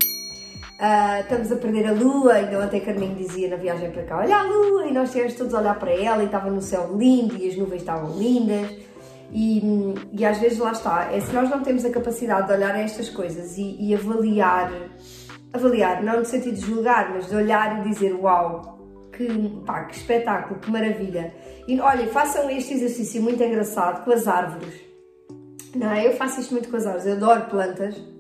Ah, 0.78 1.22
estamos 1.22 1.52
a 1.52 1.56
perder 1.56 1.88
a 1.88 1.94
lua, 1.94 2.34
ainda 2.34 2.60
ontem 2.60 2.82
Carminho 2.82 3.16
dizia 3.16 3.50
na 3.50 3.56
viagem 3.56 3.92
para 3.92 4.04
cá: 4.04 4.18
Olha 4.18 4.38
a 4.38 4.44
lua! 4.44 4.86
E 4.86 4.94
nós 4.94 5.08
estivemos 5.08 5.34
todos 5.36 5.54
a 5.54 5.60
olhar 5.60 5.80
para 5.80 5.92
ela 5.92 6.22
e 6.22 6.26
estava 6.26 6.50
no 6.50 6.62
céu 6.62 6.96
lindo 6.98 7.38
e 7.38 7.48
as 7.48 7.56
nuvens 7.56 7.82
estavam 7.82 8.18
lindas. 8.18 8.70
E, 9.32 9.62
e 10.12 10.26
às 10.26 10.38
vezes 10.38 10.60
lá 10.60 10.72
está, 10.72 11.10
é 11.12 11.20
se 11.20 11.34
nós 11.34 11.50
não 11.50 11.62
temos 11.64 11.84
a 11.84 11.90
capacidade 11.90 12.48
de 12.48 12.54
olhar 12.54 12.76
a 12.76 12.80
estas 12.80 13.10
coisas 13.10 13.58
e, 13.58 13.76
e 13.80 13.96
avaliar, 13.96 14.72
avaliar, 15.52 16.04
não 16.04 16.20
no 16.20 16.26
sentido 16.26 16.56
de 16.56 16.62
julgar, 16.62 17.12
mas 17.14 17.28
de 17.30 17.36
olhar 17.36 17.80
e 17.80 17.90
dizer: 17.90 18.14
Uau, 18.14 18.78
que, 19.14 19.28
pá, 19.66 19.86
que 19.86 19.96
espetáculo, 19.96 20.60
que 20.60 20.70
maravilha! 20.70 21.34
E 21.68 21.80
olha, 21.80 22.06
façam 22.08 22.50
este 22.50 22.74
exercício 22.74 23.22
muito 23.22 23.42
engraçado 23.42 24.04
com 24.04 24.12
as 24.12 24.28
árvores. 24.28 24.74
Não, 25.74 25.92
é? 25.92 26.06
eu 26.06 26.14
faço 26.14 26.42
isto 26.42 26.52
muito 26.52 26.70
com 26.70 26.76
as 26.76 26.86
árvores, 26.86 27.08
eu 27.08 27.14
adoro 27.14 27.46
plantas. 27.50 28.15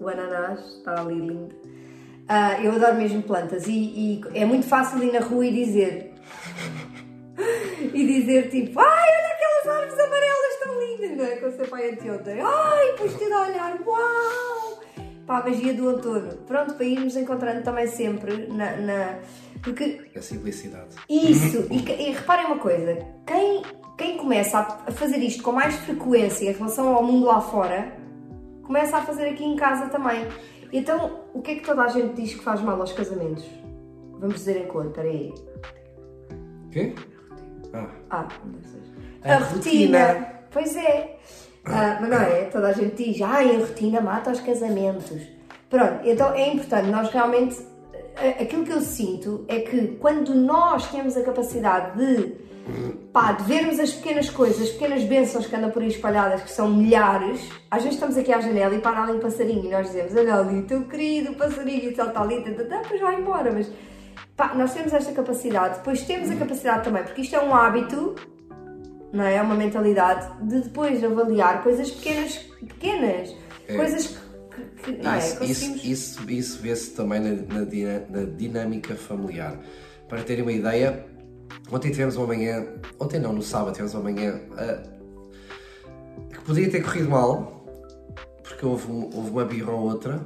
O 0.00 0.08
ananás 0.08 0.60
está 0.78 1.00
ali 1.00 1.14
lindo. 1.14 1.54
Ah, 2.28 2.60
eu 2.60 2.72
adoro 2.72 2.96
mesmo 2.96 3.22
plantas 3.22 3.66
e, 3.66 3.72
e 3.72 4.20
é 4.34 4.44
muito 4.44 4.66
fácil 4.66 5.02
ir 5.02 5.12
na 5.12 5.20
rua 5.20 5.46
e 5.46 5.52
dizer. 5.52 6.12
e 7.94 8.06
dizer 8.06 8.50
tipo, 8.50 8.78
ai, 8.80 9.08
olha 9.08 9.34
aquelas 9.34 9.80
árvores 9.80 10.04
amarelas 10.04 10.56
tão 10.62 10.80
lindas, 10.80 11.16
não 11.16 11.24
é? 11.24 11.36
Com 11.36 11.46
o 11.46 11.52
seu 11.52 11.66
pai 11.68 11.90
anteontem. 11.90 12.40
Ai, 12.40 12.86
depois 12.92 13.14
ter 13.14 13.32
a 13.32 13.42
olhar, 13.42 13.78
uau! 13.86 14.80
Pá, 15.26 15.38
a 15.38 15.44
magia 15.48 15.74
do 15.74 15.86
outono. 15.88 16.36
Pronto, 16.46 16.74
para 16.74 16.84
irmos 16.84 17.16
encontrando 17.16 17.62
também 17.62 17.86
sempre 17.88 18.46
na. 18.48 18.76
na- 18.76 19.18
Porque 19.62 20.00
A 20.14 20.22
simplicidade. 20.22 20.94
isso, 21.08 21.66
e, 21.70 21.78
e 22.08 22.12
reparem 22.12 22.46
uma 22.46 22.58
coisa, 22.58 22.98
quem, 23.26 23.62
quem 23.98 24.16
começa 24.18 24.58
a 24.58 24.92
fazer 24.92 25.18
isto 25.18 25.42
com 25.42 25.50
mais 25.52 25.74
frequência 25.76 26.48
em 26.50 26.52
relação 26.52 26.94
ao 26.94 27.02
mundo 27.02 27.26
lá 27.26 27.40
fora, 27.40 27.92
começa 28.66 28.96
a 28.98 29.02
fazer 29.02 29.28
aqui 29.28 29.44
em 29.44 29.56
casa 29.56 29.86
também. 29.88 30.26
Então, 30.72 31.20
o 31.32 31.40
que 31.40 31.52
é 31.52 31.54
que 31.56 31.60
toda 31.64 31.82
a 31.82 31.88
gente 31.88 32.14
diz 32.20 32.34
que 32.34 32.42
faz 32.42 32.60
mal 32.60 32.78
aos 32.80 32.92
casamentos? 32.92 33.44
Vamos 34.18 34.36
dizer 34.36 34.62
em 34.64 34.66
cor, 34.66 34.86
peraí. 34.90 35.32
Quê? 36.70 36.94
Ah, 37.72 37.88
Ah, 38.10 38.28
não 38.44 38.60
sei. 38.62 38.80
A 39.24 39.34
A, 39.34 39.38
rotina. 39.38 40.06
rotina. 40.06 40.28
Pois 40.50 40.76
é. 40.76 41.16
Ah, 41.64 41.98
mas 42.00 42.10
não 42.10 42.18
é? 42.20 42.44
Toda 42.44 42.68
a 42.68 42.72
gente 42.72 43.02
diz, 43.04 43.20
ai, 43.22 43.56
a 43.56 43.58
rotina 43.58 44.00
mata 44.00 44.30
os 44.30 44.40
casamentos. 44.40 45.20
Pronto, 45.68 46.00
então 46.04 46.32
é 46.34 46.48
importante 46.52 46.88
nós 46.90 47.10
realmente. 47.10 47.60
a- 48.16 48.42
Aquilo 48.42 48.64
que 48.64 48.72
eu 48.72 48.80
sinto 48.80 49.44
é 49.48 49.60
que 49.60 49.88
quando 49.98 50.34
nós 50.34 50.90
temos 50.90 51.16
a 51.16 51.22
capacidade 51.22 51.98
de, 51.98 52.34
pá, 53.16 53.32
de 53.32 53.44
vermos 53.44 53.80
as 53.80 53.94
pequenas 53.94 54.28
coisas, 54.28 54.60
as 54.60 54.68
pequenas 54.68 55.02
bênçãos 55.04 55.46
que 55.46 55.56
andam 55.56 55.70
por 55.70 55.80
aí 55.80 55.88
espalhadas, 55.88 56.42
que 56.42 56.50
são 56.50 56.70
milhares, 56.70 57.48
às 57.70 57.82
vezes 57.82 57.94
estamos 57.94 58.14
aqui 58.14 58.30
à 58.30 58.42
janela 58.42 58.74
e 58.74 58.78
para 58.78 59.02
ali 59.04 59.12
um 59.12 59.20
passarinho 59.20 59.64
e 59.64 59.70
nós 59.70 59.86
dizemos, 59.86 60.14
olha 60.14 60.34
ali, 60.34 60.60
teu 60.64 60.82
querido 60.84 61.32
passarinho, 61.32 61.88
e 61.88 61.92
tal, 61.94 62.10
tal, 62.10 62.28
tá, 62.28 62.64
tá, 62.68 62.82
depois 62.82 63.00
vai 63.00 63.18
embora, 63.18 63.50
mas 63.50 63.70
pá, 64.36 64.52
nós 64.54 64.74
temos 64.74 64.92
esta 64.92 65.12
capacidade, 65.12 65.78
depois 65.78 66.02
temos 66.02 66.30
a 66.30 66.36
capacidade 66.36 66.84
também, 66.84 67.04
porque 67.04 67.22
isto 67.22 67.34
é 67.34 67.40
um 67.42 67.54
hábito 67.54 68.16
não 69.14 69.24
é? 69.24 69.36
É 69.36 69.40
uma 69.40 69.54
mentalidade 69.54 70.28
de 70.42 70.60
depois 70.60 71.02
avaliar 71.02 71.62
coisas 71.62 71.90
pequenas, 71.90 72.36
pequenas, 72.68 73.34
É. 73.66 73.76
coisas 73.76 74.18
que, 74.84 74.92
que- 74.92 75.02
não 75.02 75.14
é? 75.14 75.18
isso, 75.18 75.38
Conseguimos... 75.38 75.84
isso, 75.84 76.20
isso, 76.20 76.30
isso 76.30 76.58
vê-se 76.62 76.90
também 76.90 77.20
na, 77.20 77.30
na 77.30 77.64
na 78.10 78.26
dinâmica 78.36 78.94
familiar. 78.94 79.56
Para 80.06 80.22
terem 80.22 80.42
uma 80.42 80.52
ideia, 80.52 81.02
ontem 81.70 81.90
tivemos 81.90 82.16
uma 82.16 82.26
manhã, 82.26 82.66
ontem 82.98 83.18
não, 83.18 83.32
no 83.32 83.42
sábado 83.42 83.72
tivemos 83.72 83.94
uma 83.94 84.02
manhã 84.04 84.40
ah, 84.56 84.82
que 86.30 86.40
podia 86.42 86.70
ter 86.70 86.82
corrido 86.82 87.10
mal, 87.10 87.64
porque 88.42 88.64
houve, 88.64 88.90
houve 88.90 89.30
uma 89.30 89.44
birra 89.44 89.72
ou 89.72 89.80
outra. 89.90 90.20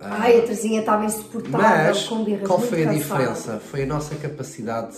ah, 0.00 0.18
Ai, 0.20 0.38
a 0.40 0.42
Terzinha 0.42 0.80
estava 0.80 1.04
insuportável 1.04 1.58
Mas 1.60 2.04
com 2.04 2.24
birras 2.24 2.46
qual 2.46 2.60
foi 2.60 2.82
a 2.82 2.86
cansada. 2.86 2.98
diferença? 3.22 3.58
Foi 3.60 3.82
a 3.82 3.86
nossa 3.86 4.14
capacidade 4.16 4.96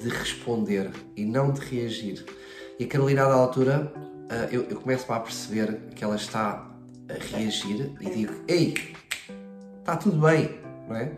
de 0.00 0.08
responder 0.08 0.90
e 1.16 1.24
não 1.24 1.50
de 1.52 1.60
reagir. 1.60 2.24
E 2.78 2.84
a 2.84 2.86
Carolina, 2.86 3.24
da 3.26 3.34
altura, 3.34 3.92
ah, 4.30 4.48
eu, 4.52 4.62
eu 4.70 4.76
começo 4.80 5.12
a 5.12 5.18
perceber 5.20 5.80
que 5.94 6.04
ela 6.04 6.16
está 6.16 6.70
a 7.08 7.36
reagir 7.36 7.92
e 8.00 8.10
digo: 8.10 8.32
Ei, 8.46 8.74
está 9.80 9.96
tudo 9.96 10.20
bem, 10.20 10.59
não 10.90 10.96
é? 10.96 11.12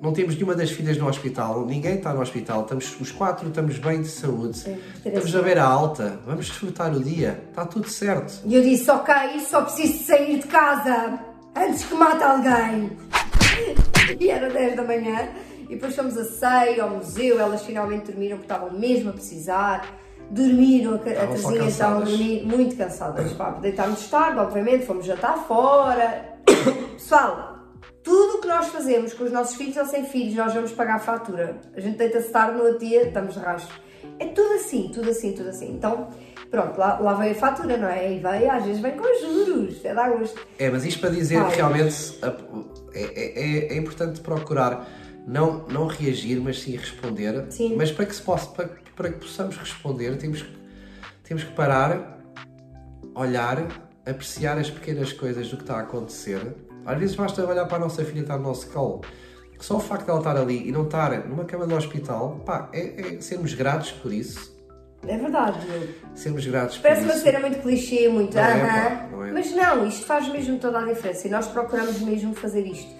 Não 0.00 0.12
temos 0.12 0.34
nenhuma 0.34 0.54
das 0.54 0.70
filhas 0.70 0.96
no 0.96 1.06
hospital, 1.06 1.66
ninguém 1.66 1.96
está 1.96 2.14
no 2.14 2.22
hospital, 2.22 2.62
estamos, 2.62 2.98
os 2.98 3.12
quatro 3.12 3.48
estamos 3.48 3.78
bem 3.78 4.00
de 4.00 4.08
saúde, 4.08 4.56
Sim, 4.56 4.78
estamos 5.04 5.36
a 5.36 5.40
ver 5.42 5.58
a 5.58 5.64
alta, 5.64 6.18
vamos 6.26 6.46
desfrutar 6.46 6.92
o 6.96 7.04
dia, 7.04 7.44
está 7.50 7.66
tudo 7.66 7.88
certo. 7.88 8.40
E 8.46 8.54
eu 8.54 8.62
disse, 8.62 8.90
ok, 8.90 9.14
só 9.40 9.62
preciso 9.62 10.04
sair 10.04 10.38
de 10.38 10.46
casa 10.48 11.20
antes 11.54 11.84
que 11.84 11.94
mate 11.94 12.24
alguém. 12.24 12.90
E 14.18 14.30
era 14.30 14.48
10 14.48 14.76
da 14.76 14.82
manhã. 14.82 15.28
E 15.68 15.74
depois 15.74 15.94
fomos 15.94 16.16
a 16.16 16.24
ceia, 16.24 16.82
ao 16.82 16.90
museu, 16.90 17.38
elas 17.38 17.62
finalmente 17.62 18.06
dormiram 18.06 18.38
porque 18.38 18.52
estavam 18.52 18.78
mesmo 18.78 19.10
a 19.10 19.12
precisar. 19.12 19.98
Dormiram, 20.30 20.92
a, 20.92 20.96
a 20.96 20.98
Terzinha 20.98 21.68
estava 21.68 21.96
a 21.98 22.04
dormir 22.04 22.44
muito 22.44 22.76
cansadas. 22.76 23.32
Deitámos 23.60 24.08
tarde, 24.08 24.38
obviamente, 24.38 24.86
fomos 24.86 25.04
jantar 25.04 25.46
fora. 25.46 26.38
Pessoal, 26.92 27.51
tudo 28.02 28.38
o 28.38 28.40
que 28.40 28.48
nós 28.48 28.66
fazemos 28.68 29.12
com 29.14 29.24
os 29.24 29.32
nossos 29.32 29.56
filhos 29.56 29.76
ou 29.76 29.86
sem 29.86 30.04
filhos, 30.04 30.34
nós 30.34 30.52
vamos 30.52 30.72
pagar 30.72 30.96
a 30.96 30.98
fatura. 30.98 31.60
A 31.76 31.80
gente 31.80 31.96
deita-se 31.98 32.30
tarde 32.30 32.58
no 32.58 32.78
dia, 32.78 33.06
estamos 33.06 33.34
de 33.34 33.40
rastro. 33.40 33.74
É 34.18 34.26
tudo 34.26 34.54
assim, 34.54 34.90
tudo 34.92 35.10
assim, 35.10 35.32
tudo 35.32 35.48
assim. 35.48 35.70
Então, 35.72 36.08
pronto, 36.50 36.76
lá, 36.78 36.98
lá 36.98 37.14
veio 37.14 37.32
a 37.32 37.34
fatura, 37.34 37.76
não 37.76 37.88
é? 37.88 38.12
E 38.14 38.18
veio, 38.18 38.50
às 38.50 38.64
vezes 38.64 38.80
vem 38.82 38.92
com 38.96 39.04
juros, 39.20 39.84
é 39.84 39.94
dá 39.94 40.08
gosto. 40.08 40.40
É, 40.58 40.68
mas 40.70 40.84
isto 40.84 41.00
para 41.00 41.10
dizer 41.10 41.44
que 41.48 41.56
realmente 41.56 42.18
a- 42.22 42.36
é, 42.94 43.40
é- 43.40 43.72
é 43.72 43.76
importante 43.76 44.20
procurar 44.20 44.88
não, 45.26 45.66
não 45.68 45.86
reagir, 45.86 46.40
mas 46.40 46.60
sim 46.60 46.76
responder. 46.76 47.46
Sim. 47.50 47.76
Mas 47.76 47.92
para 47.92 48.06
que, 48.06 48.14
se 48.16 48.22
possa, 48.22 48.48
para, 48.50 48.70
para 48.96 49.12
que 49.12 49.18
possamos 49.20 49.56
responder, 49.56 50.16
temos, 50.18 50.42
que- 50.42 50.56
temos 51.22 51.44
que 51.44 51.52
parar, 51.52 52.18
olhar 53.14 53.66
apreciar 54.04 54.58
as 54.58 54.68
pequenas 54.68 55.12
coisas 55.12 55.48
do 55.48 55.56
que 55.56 55.62
está 55.62 55.76
a 55.76 55.80
acontecer. 55.82 56.40
Às 56.84 56.98
vezes 56.98 57.14
basta 57.16 57.44
olhar 57.46 57.66
para 57.66 57.76
a 57.76 57.80
nossa 57.80 58.02
filha 58.04 58.14
que 58.16 58.20
está 58.22 58.36
no 58.36 58.44
nosso 58.44 58.68
colo. 58.68 59.02
Só 59.58 59.76
o 59.76 59.80
facto 59.80 60.04
de 60.06 60.10
ela 60.10 60.18
estar 60.18 60.36
ali 60.36 60.68
e 60.68 60.72
não 60.72 60.82
estar 60.84 61.26
numa 61.28 61.44
cama 61.44 61.66
de 61.68 61.74
hospital, 61.74 62.40
pá, 62.44 62.68
é, 62.72 63.14
é 63.16 63.20
sermos 63.20 63.54
gratos 63.54 63.92
por 63.92 64.12
isso. 64.12 64.52
É 65.06 65.16
verdade. 65.16 65.58
Sermos 66.14 66.44
gratos 66.46 66.76
por 66.78 66.82
Parece 66.82 67.02
uma 67.04 67.14
isso. 67.14 67.22
cena 67.22 67.38
muito 67.40 67.60
clichê, 67.60 68.08
muito 68.08 68.34
Não 68.34 68.42
é, 68.42 68.60
pá, 68.60 69.08
não 69.12 69.24
é. 69.24 69.32
Mas 69.32 69.52
não, 69.52 69.86
isto 69.86 70.04
faz 70.04 70.28
mesmo 70.32 70.58
toda 70.58 70.80
a 70.80 70.84
diferença 70.84 71.26
e 71.28 71.30
nós 71.30 71.46
procuramos 71.46 72.00
mesmo 72.00 72.34
fazer 72.34 72.66
isto. 72.66 72.90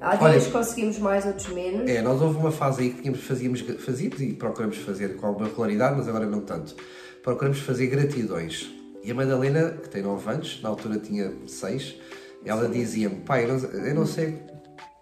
Há 0.00 0.18
Olha- 0.20 0.32
dias 0.32 0.46
que 0.46 0.52
conseguimos 0.52 0.98
mais, 0.98 1.24
outros 1.24 1.48
menos. 1.48 1.88
É, 1.90 2.02
nós 2.02 2.20
houve 2.20 2.36
uma 2.38 2.50
fase 2.52 2.82
aí 2.82 2.90
que 2.90 3.00
tínhamos, 3.00 3.22
fazíamos, 3.24 3.60
fazíamos 3.60 4.20
e 4.20 4.34
procuramos 4.34 4.76
fazer 4.78 5.16
com 5.16 5.26
alguma 5.26 5.46
regularidade, 5.46 5.96
mas 5.96 6.06
agora 6.06 6.26
não 6.26 6.40
tanto. 6.40 6.74
Procuramos 7.22 7.60
fazer 7.60 7.86
gratidões. 7.86 8.70
E 9.02 9.10
a 9.10 9.14
Madalena, 9.14 9.70
que 9.82 9.88
tem 9.88 10.02
9 10.02 10.30
anos, 10.30 10.60
na 10.62 10.68
altura 10.68 10.98
tinha 10.98 11.32
6, 11.46 11.96
ela 12.44 12.68
dizia-me, 12.68 13.16
pai, 13.16 13.44
eu 13.44 13.48
não, 13.48 13.56
eu 13.56 13.94
não 13.94 14.06
sei, 14.06 14.42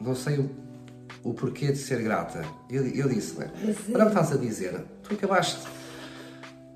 não 0.00 0.14
sei 0.14 0.38
o, 0.38 0.50
o 1.24 1.34
porquê 1.34 1.72
de 1.72 1.78
ser 1.78 2.02
grata. 2.02 2.44
Eu, 2.70 2.86
eu 2.86 3.08
disse, 3.08 3.38
né? 3.38 3.50
Olha 3.94 4.04
o 4.04 4.10
que 4.10 4.18
estás 4.18 4.32
a 4.32 4.36
dizer. 4.36 4.84
Tu 5.02 5.14
acabaste, 5.14 5.66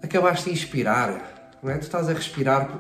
acabaste 0.03 0.47
de 0.47 0.53
inspirar, 0.53 1.59
não 1.63 1.71
é? 1.71 1.79
Tu 1.79 1.83
estás 1.83 2.09
a 2.09 2.13
respirar 2.13 2.79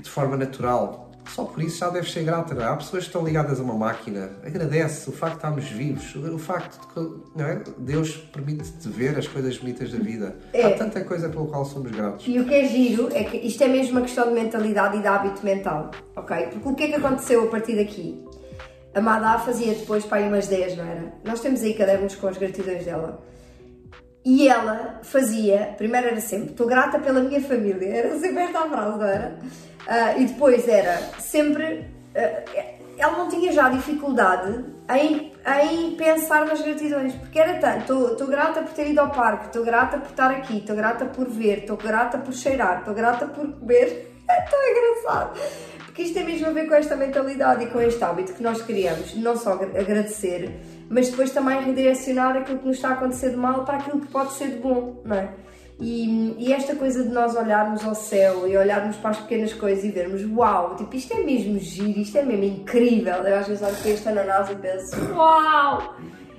de 0.00 0.10
forma 0.10 0.36
natural. 0.36 1.11
Só 1.28 1.44
por 1.44 1.62
isso 1.62 1.78
já 1.78 1.88
deves 1.88 2.12
ser 2.12 2.24
grata, 2.24 2.54
não 2.54 2.62
é? 2.62 2.66
Há 2.66 2.76
pessoas 2.76 3.04
que 3.04 3.08
estão 3.08 3.24
ligadas 3.24 3.58
a 3.58 3.62
uma 3.62 3.74
máquina. 3.74 4.30
Agradece 4.44 5.08
o 5.08 5.12
facto 5.12 5.34
de 5.34 5.38
estarmos 5.38 5.64
vivos, 5.64 6.14
o 6.14 6.38
facto 6.38 6.80
de 6.80 6.92
que 6.92 7.42
é? 7.42 7.62
Deus 7.78 8.16
permite-te 8.16 8.88
ver 8.88 9.16
as 9.18 9.26
coisas 9.26 9.56
bonitas 9.56 9.90
da 9.90 9.98
vida. 9.98 10.36
É. 10.52 10.66
Há 10.66 10.76
tanta 10.76 11.02
coisa 11.04 11.28
pela 11.28 11.46
qual 11.46 11.64
somos 11.64 11.90
gratos. 11.90 12.26
E 12.26 12.38
o 12.38 12.44
que 12.44 12.54
é 12.54 12.68
giro 12.68 13.08
é 13.12 13.24
que 13.24 13.36
isto 13.38 13.62
é 13.62 13.68
mesmo 13.68 13.92
uma 13.92 14.02
questão 14.02 14.28
de 14.28 14.34
mentalidade 14.34 14.98
e 14.98 15.00
de 15.00 15.06
hábito 15.06 15.44
mental, 15.44 15.90
ok? 16.16 16.48
Porque 16.48 16.68
o 16.68 16.74
que 16.74 16.82
é 16.84 16.88
que 16.88 16.94
aconteceu 16.96 17.44
a 17.44 17.46
partir 17.46 17.76
daqui? 17.76 18.22
A 18.94 19.00
Madá 19.00 19.38
fazia 19.38 19.74
depois 19.74 20.04
para 20.04 20.18
aí 20.18 20.28
umas 20.28 20.48
10, 20.48 20.76
não 20.76 20.84
era? 20.84 21.14
Nós 21.24 21.40
temos 21.40 21.62
aí 21.62 21.72
cadernos 21.72 22.14
com 22.14 22.26
as 22.26 22.36
gratidões 22.36 22.84
dela. 22.84 23.22
E 24.24 24.48
ela 24.48 25.00
fazia, 25.02 25.74
primeiro 25.76 26.08
era 26.08 26.20
sempre, 26.20 26.50
estou 26.50 26.66
grata 26.66 26.98
pela 26.98 27.20
minha 27.20 27.40
família, 27.40 27.88
era 27.88 28.18
sempre 28.20 28.44
esta 28.44 28.68
frase, 28.68 28.98
não 28.98 29.06
era? 29.06 29.38
Ah, 29.86 30.16
e 30.16 30.26
depois 30.26 30.66
era 30.68 30.96
sempre, 31.18 31.86
ah, 32.14 32.42
ela 32.98 33.18
não 33.18 33.28
tinha 33.28 33.50
já 33.52 33.68
dificuldade 33.68 34.64
em, 34.94 35.32
em 35.64 35.96
pensar 35.96 36.44
nas 36.46 36.60
gratidões, 36.60 37.14
porque 37.14 37.38
era 37.38 37.58
tanto, 37.58 38.12
estou- 38.12 38.26
grata 38.28 38.62
por 38.62 38.72
ter 38.72 38.88
ido 38.90 39.00
ao 39.00 39.10
parque, 39.10 39.46
estou 39.46 39.64
grata 39.64 39.98
por 39.98 40.10
estar 40.10 40.30
aqui, 40.30 40.58
estou 40.58 40.76
grata 40.76 41.04
por 41.06 41.28
ver, 41.28 41.58
estou 41.60 41.76
grata 41.76 42.18
por 42.18 42.32
cheirar, 42.32 42.80
estou 42.80 42.94
grata 42.94 43.26
por 43.26 43.46
comer, 43.58 44.08
é 44.28 44.40
tão 44.42 44.60
engraçado. 44.70 45.38
Porque 45.86 46.02
isto 46.02 46.14
tem 46.14 46.24
mesmo 46.24 46.46
a 46.46 46.50
ver 46.50 46.66
com 46.68 46.74
esta 46.74 46.96
mentalidade 46.96 47.64
e 47.64 47.66
com 47.66 47.78
este 47.80 48.02
hábito 48.02 48.32
que 48.32 48.42
nós 48.42 48.62
criamos, 48.62 49.14
não 49.16 49.36
só 49.36 49.52
agra- 49.54 49.78
agradecer, 49.80 50.50
mas 50.88 51.10
depois 51.10 51.30
também 51.32 51.60
redirecionar 51.62 52.36
aquilo 52.36 52.58
que 52.60 52.66
nos 52.66 52.76
está 52.76 52.90
a 52.90 52.92
acontecer 52.92 53.30
de 53.30 53.36
mal 53.36 53.64
para 53.64 53.76
aquilo 53.78 54.00
que 54.00 54.06
pode 54.08 54.32
ser 54.32 54.48
de 54.52 54.56
bom, 54.58 55.02
não 55.04 55.16
é? 55.16 55.28
E, 55.82 56.36
e 56.38 56.52
esta 56.52 56.76
coisa 56.76 57.02
de 57.02 57.08
nós 57.08 57.34
olharmos 57.34 57.84
ao 57.84 57.92
céu 57.92 58.46
e 58.46 58.56
olharmos 58.56 58.96
para 58.98 59.10
as 59.10 59.18
pequenas 59.18 59.52
coisas 59.52 59.82
e 59.82 59.90
vermos, 59.90 60.24
uau, 60.30 60.76
tipo, 60.76 60.94
isto 60.94 61.12
é 61.12 61.24
mesmo 61.24 61.58
giro, 61.58 61.98
isto 61.98 62.16
é 62.16 62.22
mesmo 62.22 62.44
incrível. 62.44 63.14
Eu 63.14 63.36
às 63.36 63.48
vezes 63.48 63.64
olho 63.64 63.74
para 63.74 63.90
este 63.90 64.08
ananás 64.08 64.48
e 64.48 64.54
penso, 64.54 64.96
uau, 65.12 65.96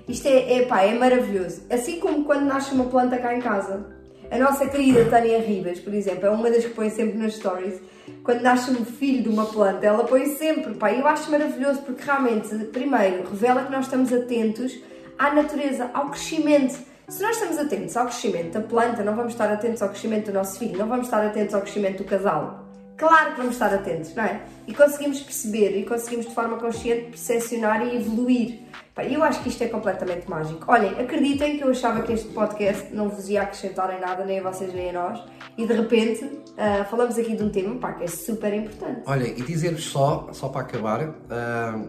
isto 0.07 0.29
é, 0.29 0.59
é, 0.59 0.65
pá, 0.65 0.83
é 0.83 0.97
maravilhoso. 0.97 1.63
Assim 1.69 1.99
como 1.99 2.23
quando 2.23 2.45
nasce 2.45 2.73
uma 2.73 2.85
planta 2.85 3.17
cá 3.17 3.35
em 3.35 3.41
casa. 3.41 3.85
A 4.31 4.37
nossa 4.37 4.65
querida 4.65 5.05
Tânia 5.09 5.39
Ribas, 5.41 5.79
por 5.79 5.93
exemplo, 5.93 6.25
é 6.25 6.29
uma 6.29 6.49
das 6.49 6.63
que 6.63 6.73
põe 6.73 6.89
sempre 6.89 7.17
nas 7.17 7.35
stories. 7.35 7.81
Quando 8.23 8.41
nasce 8.41 8.71
um 8.71 8.85
filho 8.85 9.23
de 9.23 9.29
uma 9.29 9.45
planta, 9.45 9.85
ela 9.85 10.05
põe 10.05 10.25
sempre, 10.37 10.73
pá, 10.75 10.93
eu 10.93 11.05
acho 11.05 11.29
maravilhoso 11.29 11.81
porque 11.81 12.01
realmente, 12.01 12.47
primeiro, 12.71 13.29
revela 13.29 13.65
que 13.65 13.71
nós 13.73 13.85
estamos 13.85 14.11
atentos 14.13 14.73
à 15.19 15.33
natureza, 15.33 15.91
ao 15.93 16.09
crescimento. 16.09 16.92
Se 17.07 17.21
nós 17.21 17.35
estamos 17.35 17.57
atentos 17.57 17.97
ao 17.97 18.05
crescimento 18.05 18.53
da 18.53 18.61
planta, 18.61 19.03
não 19.03 19.15
vamos 19.15 19.33
estar 19.33 19.51
atentos 19.51 19.81
ao 19.81 19.89
crescimento 19.89 20.27
do 20.27 20.33
nosso 20.33 20.57
filho, 20.57 20.77
não 20.77 20.87
vamos 20.87 21.07
estar 21.07 21.25
atentos 21.25 21.53
ao 21.53 21.61
crescimento 21.61 21.97
do 21.97 22.05
casal. 22.05 22.63
Claro 22.97 23.31
que 23.31 23.37
vamos 23.37 23.53
estar 23.55 23.73
atentos, 23.73 24.15
não 24.15 24.23
é? 24.23 24.41
E 24.67 24.73
conseguimos 24.73 25.19
perceber 25.19 25.77
e 25.77 25.83
conseguimos 25.83 26.27
de 26.27 26.33
forma 26.33 26.57
consciente 26.57 27.09
percepcionar 27.09 27.85
e 27.85 27.97
evoluir. 27.97 28.61
Eu 29.09 29.23
acho 29.23 29.41
que 29.41 29.49
isto 29.49 29.63
é 29.63 29.67
completamente 29.67 30.29
mágico. 30.29 30.63
Olhem, 30.71 30.91
acreditem 30.91 31.57
que 31.57 31.63
eu 31.63 31.71
achava 31.71 32.03
que 32.03 32.13
este 32.13 32.29
podcast 32.29 32.93
não 32.93 33.09
vos 33.09 33.27
ia 33.27 33.41
acrescentar 33.41 33.93
em 33.97 33.99
nada, 33.99 34.23
nem 34.23 34.39
a 34.39 34.43
vocês 34.43 34.73
nem 34.73 34.91
a 34.91 34.93
nós, 34.93 35.25
e 35.57 35.65
de 35.65 35.73
repente 35.73 36.43
ah, 36.57 36.85
falamos 36.85 37.17
aqui 37.17 37.35
de 37.35 37.43
um 37.43 37.49
tema 37.49 37.75
pá, 37.79 37.93
que 37.93 38.03
é 38.03 38.07
super 38.07 38.53
importante. 38.53 39.01
Olha, 39.05 39.27
e 39.27 39.41
dizer-vos 39.41 39.83
só, 39.83 40.29
só 40.31 40.47
para 40.47 40.61
acabar, 40.61 41.13
ah, 41.29 41.83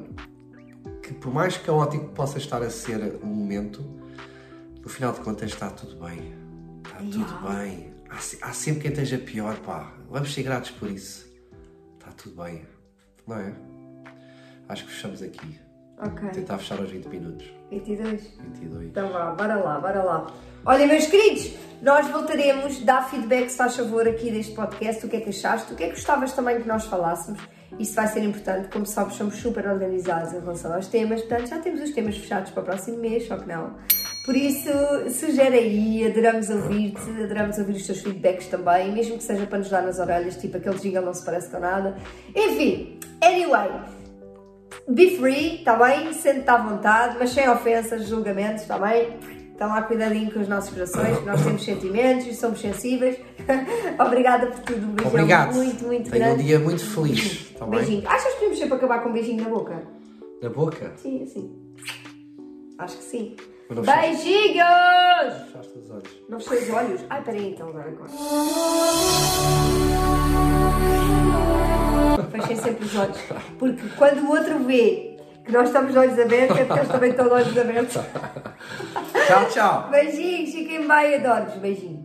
que 1.03 1.13
por 1.15 1.33
mais 1.33 1.57
caótico 1.59 2.07
possa 2.07 2.39
estar 2.39 2.63
a 2.63 2.71
ser 2.71 3.21
um 3.23 3.27
momento, 3.27 3.85
no 4.85 4.91
final 4.91 5.13
de 5.13 5.21
contas 5.21 5.51
está 5.51 5.71
tudo 5.71 5.97
bem. 6.05 6.35
Está 6.85 6.99
tudo 6.99 7.49
bem. 7.49 7.95
Há, 8.11 8.17
há 8.49 8.53
sempre 8.53 8.83
quem 8.83 8.91
esteja 8.91 9.19
pior, 9.19 9.57
pá. 9.61 9.93
Vamos 10.11 10.35
ser 10.35 10.43
gratos 10.43 10.71
por 10.73 10.91
isso. 10.91 11.27
Está 11.99 12.13
tudo 12.13 12.43
bem. 12.43 12.67
Não 13.27 13.37
é? 13.37 13.55
Acho 14.69 14.85
que 14.85 14.93
fechamos 14.93 15.23
aqui. 15.23 15.59
Ok. 15.99 16.29
Tentar 16.31 16.59
fechar 16.59 16.79
aos 16.79 16.91
20 16.91 17.07
minutos. 17.07 17.47
22. 17.71 18.37
22. 18.39 18.87
Então 18.89 19.11
vá, 19.11 19.31
bora 19.31 19.57
lá, 19.57 19.81
bora 19.81 20.03
lá. 20.03 20.35
Olha, 20.67 20.87
meus 20.87 21.07
queridos, 21.07 21.55
nós 21.81 22.07
voltaremos, 22.09 22.81
dá 22.81 23.03
feedback, 23.03 23.49
se 23.51 23.57
faz 23.57 23.77
favor, 23.77 24.07
aqui 24.07 24.31
deste 24.31 24.55
podcast, 24.55 25.05
o 25.05 25.09
que 25.09 25.17
é 25.17 25.21
que 25.21 25.31
achaste, 25.31 25.73
o 25.73 25.77
que 25.77 25.85
é 25.85 25.89
que 25.89 25.95
gostavas 25.95 26.33
também 26.33 26.61
que 26.61 26.69
nós 26.69 26.85
falássemos. 26.85 27.41
Isso 27.79 27.95
vai 27.95 28.07
ser 28.07 28.23
importante, 28.23 28.69
como 28.69 28.87
sabes, 28.87 29.17
somos 29.17 29.37
super 29.37 29.67
organizados 29.67 30.33
em 30.33 30.41
relação 30.41 30.75
aos 30.75 30.87
temas, 30.89 31.21
portanto 31.23 31.49
já 31.49 31.59
temos 31.59 31.81
os 31.81 31.91
temas 31.91 32.17
fechados 32.17 32.51
para 32.51 32.63
o 32.63 32.65
próximo 32.65 32.99
mês, 32.99 33.27
só 33.27 33.37
que 33.37 33.49
não. 33.49 33.75
Por 34.25 34.35
isso, 34.35 34.71
sugere 35.11 35.59
aí, 35.59 36.07
adoramos 36.07 36.49
ouvir-te, 36.49 37.23
adoramos 37.23 37.59
ouvir 37.59 37.77
os 37.77 37.87
teus 37.87 38.01
feedbacks 38.01 38.47
também, 38.47 38.91
mesmo 38.91 39.19
que 39.19 39.23
seja 39.25 39.47
para 39.47 39.59
nos 39.59 39.69
dar 39.69 39.83
nas 39.83 39.99
orelhas, 39.99 40.37
tipo 40.37 40.57
aquele 40.57 40.79
jingle 40.79 41.03
não 41.03 41.13
se 41.13 41.25
parece 41.25 41.51
com 41.51 41.61
nada. 41.61 41.95
Enfim, 42.35 42.99
anyway, 43.23 43.69
Be 44.89 45.17
free, 45.17 45.57
está 45.57 45.77
bem? 45.77 46.13
Sente-te 46.13 46.51
à 46.51 46.59
vontade, 46.59 47.17
mas 47.19 47.31
sem 47.31 47.49
ofensas, 47.49 48.07
julgamentos, 48.07 48.63
está 48.63 48.79
bem? 48.79 49.17
Então 49.55 49.69
lá 49.69 49.83
cuidadinho 49.83 50.31
com 50.31 50.41
os 50.41 50.49
nossos 50.49 50.71
corações, 50.71 51.19
que 51.19 51.25
nós 51.25 51.43
temos 51.43 51.63
sentimentos 51.65 52.27
e 52.27 52.35
somos 52.35 52.61
sensíveis. 52.61 53.17
Obrigada 53.99 54.49
por 54.49 54.61
tudo, 54.61 54.87
um 54.87 54.91
beijão 54.91 55.13
Obrigado. 55.13 55.55
muito, 55.55 55.85
muito 55.87 56.11
Tenho 56.11 56.25
um 56.25 56.29
grande. 56.29 56.43
dia 56.45 56.59
muito 56.59 56.85
feliz. 56.85 57.53
Bem? 57.59 57.71
Beijinho. 57.71 58.09
Achas 58.09 58.33
que 58.33 58.35
podemos 58.35 58.59
sempre 58.59 58.75
acabar 58.75 59.03
com 59.03 59.09
um 59.09 59.13
beijinho 59.13 59.43
na 59.43 59.49
boca? 59.49 59.83
Na 60.43 60.51
boca? 60.51 60.93
Sim, 60.97 61.23
assim. 61.23 61.51
Acho 62.77 62.97
que 62.99 63.05
sim. 63.05 63.37
Beijinhos! 63.71 65.35
Fechaste 65.47 65.79
os 65.79 65.91
olhos. 65.91 66.25
Não 66.29 66.39
fechei 66.41 66.69
os 66.69 66.75
olhos? 66.75 67.01
Ai, 67.09 67.23
peraí, 67.23 67.51
então 67.51 67.69
agora 67.69 67.89
agora. 67.89 68.11
Fechei 72.31 72.57
sempre 72.57 72.85
os 72.85 72.97
olhos. 72.97 73.19
Porque 73.59 73.89
quando 73.97 74.19
o 74.21 74.31
outro 74.31 74.59
vê 74.61 75.17
que 75.45 75.53
nós 75.53 75.69
estamos 75.69 75.93
de 75.93 75.99
olhos 75.99 76.19
abertos, 76.19 76.59
é 76.59 76.65
porque 76.65 76.81
eles 76.81 76.93
também 76.93 77.11
estão 77.11 77.27
de 77.27 77.33
olhos 77.35 77.59
abertos. 77.59 78.03
Tchau, 79.27 79.49
tchau. 79.51 79.91
Beijinhos, 79.91 80.51
fiquem 80.53 80.87
bem, 80.87 81.15
adoro-vos. 81.15 81.57
Beijinhos. 81.57 82.04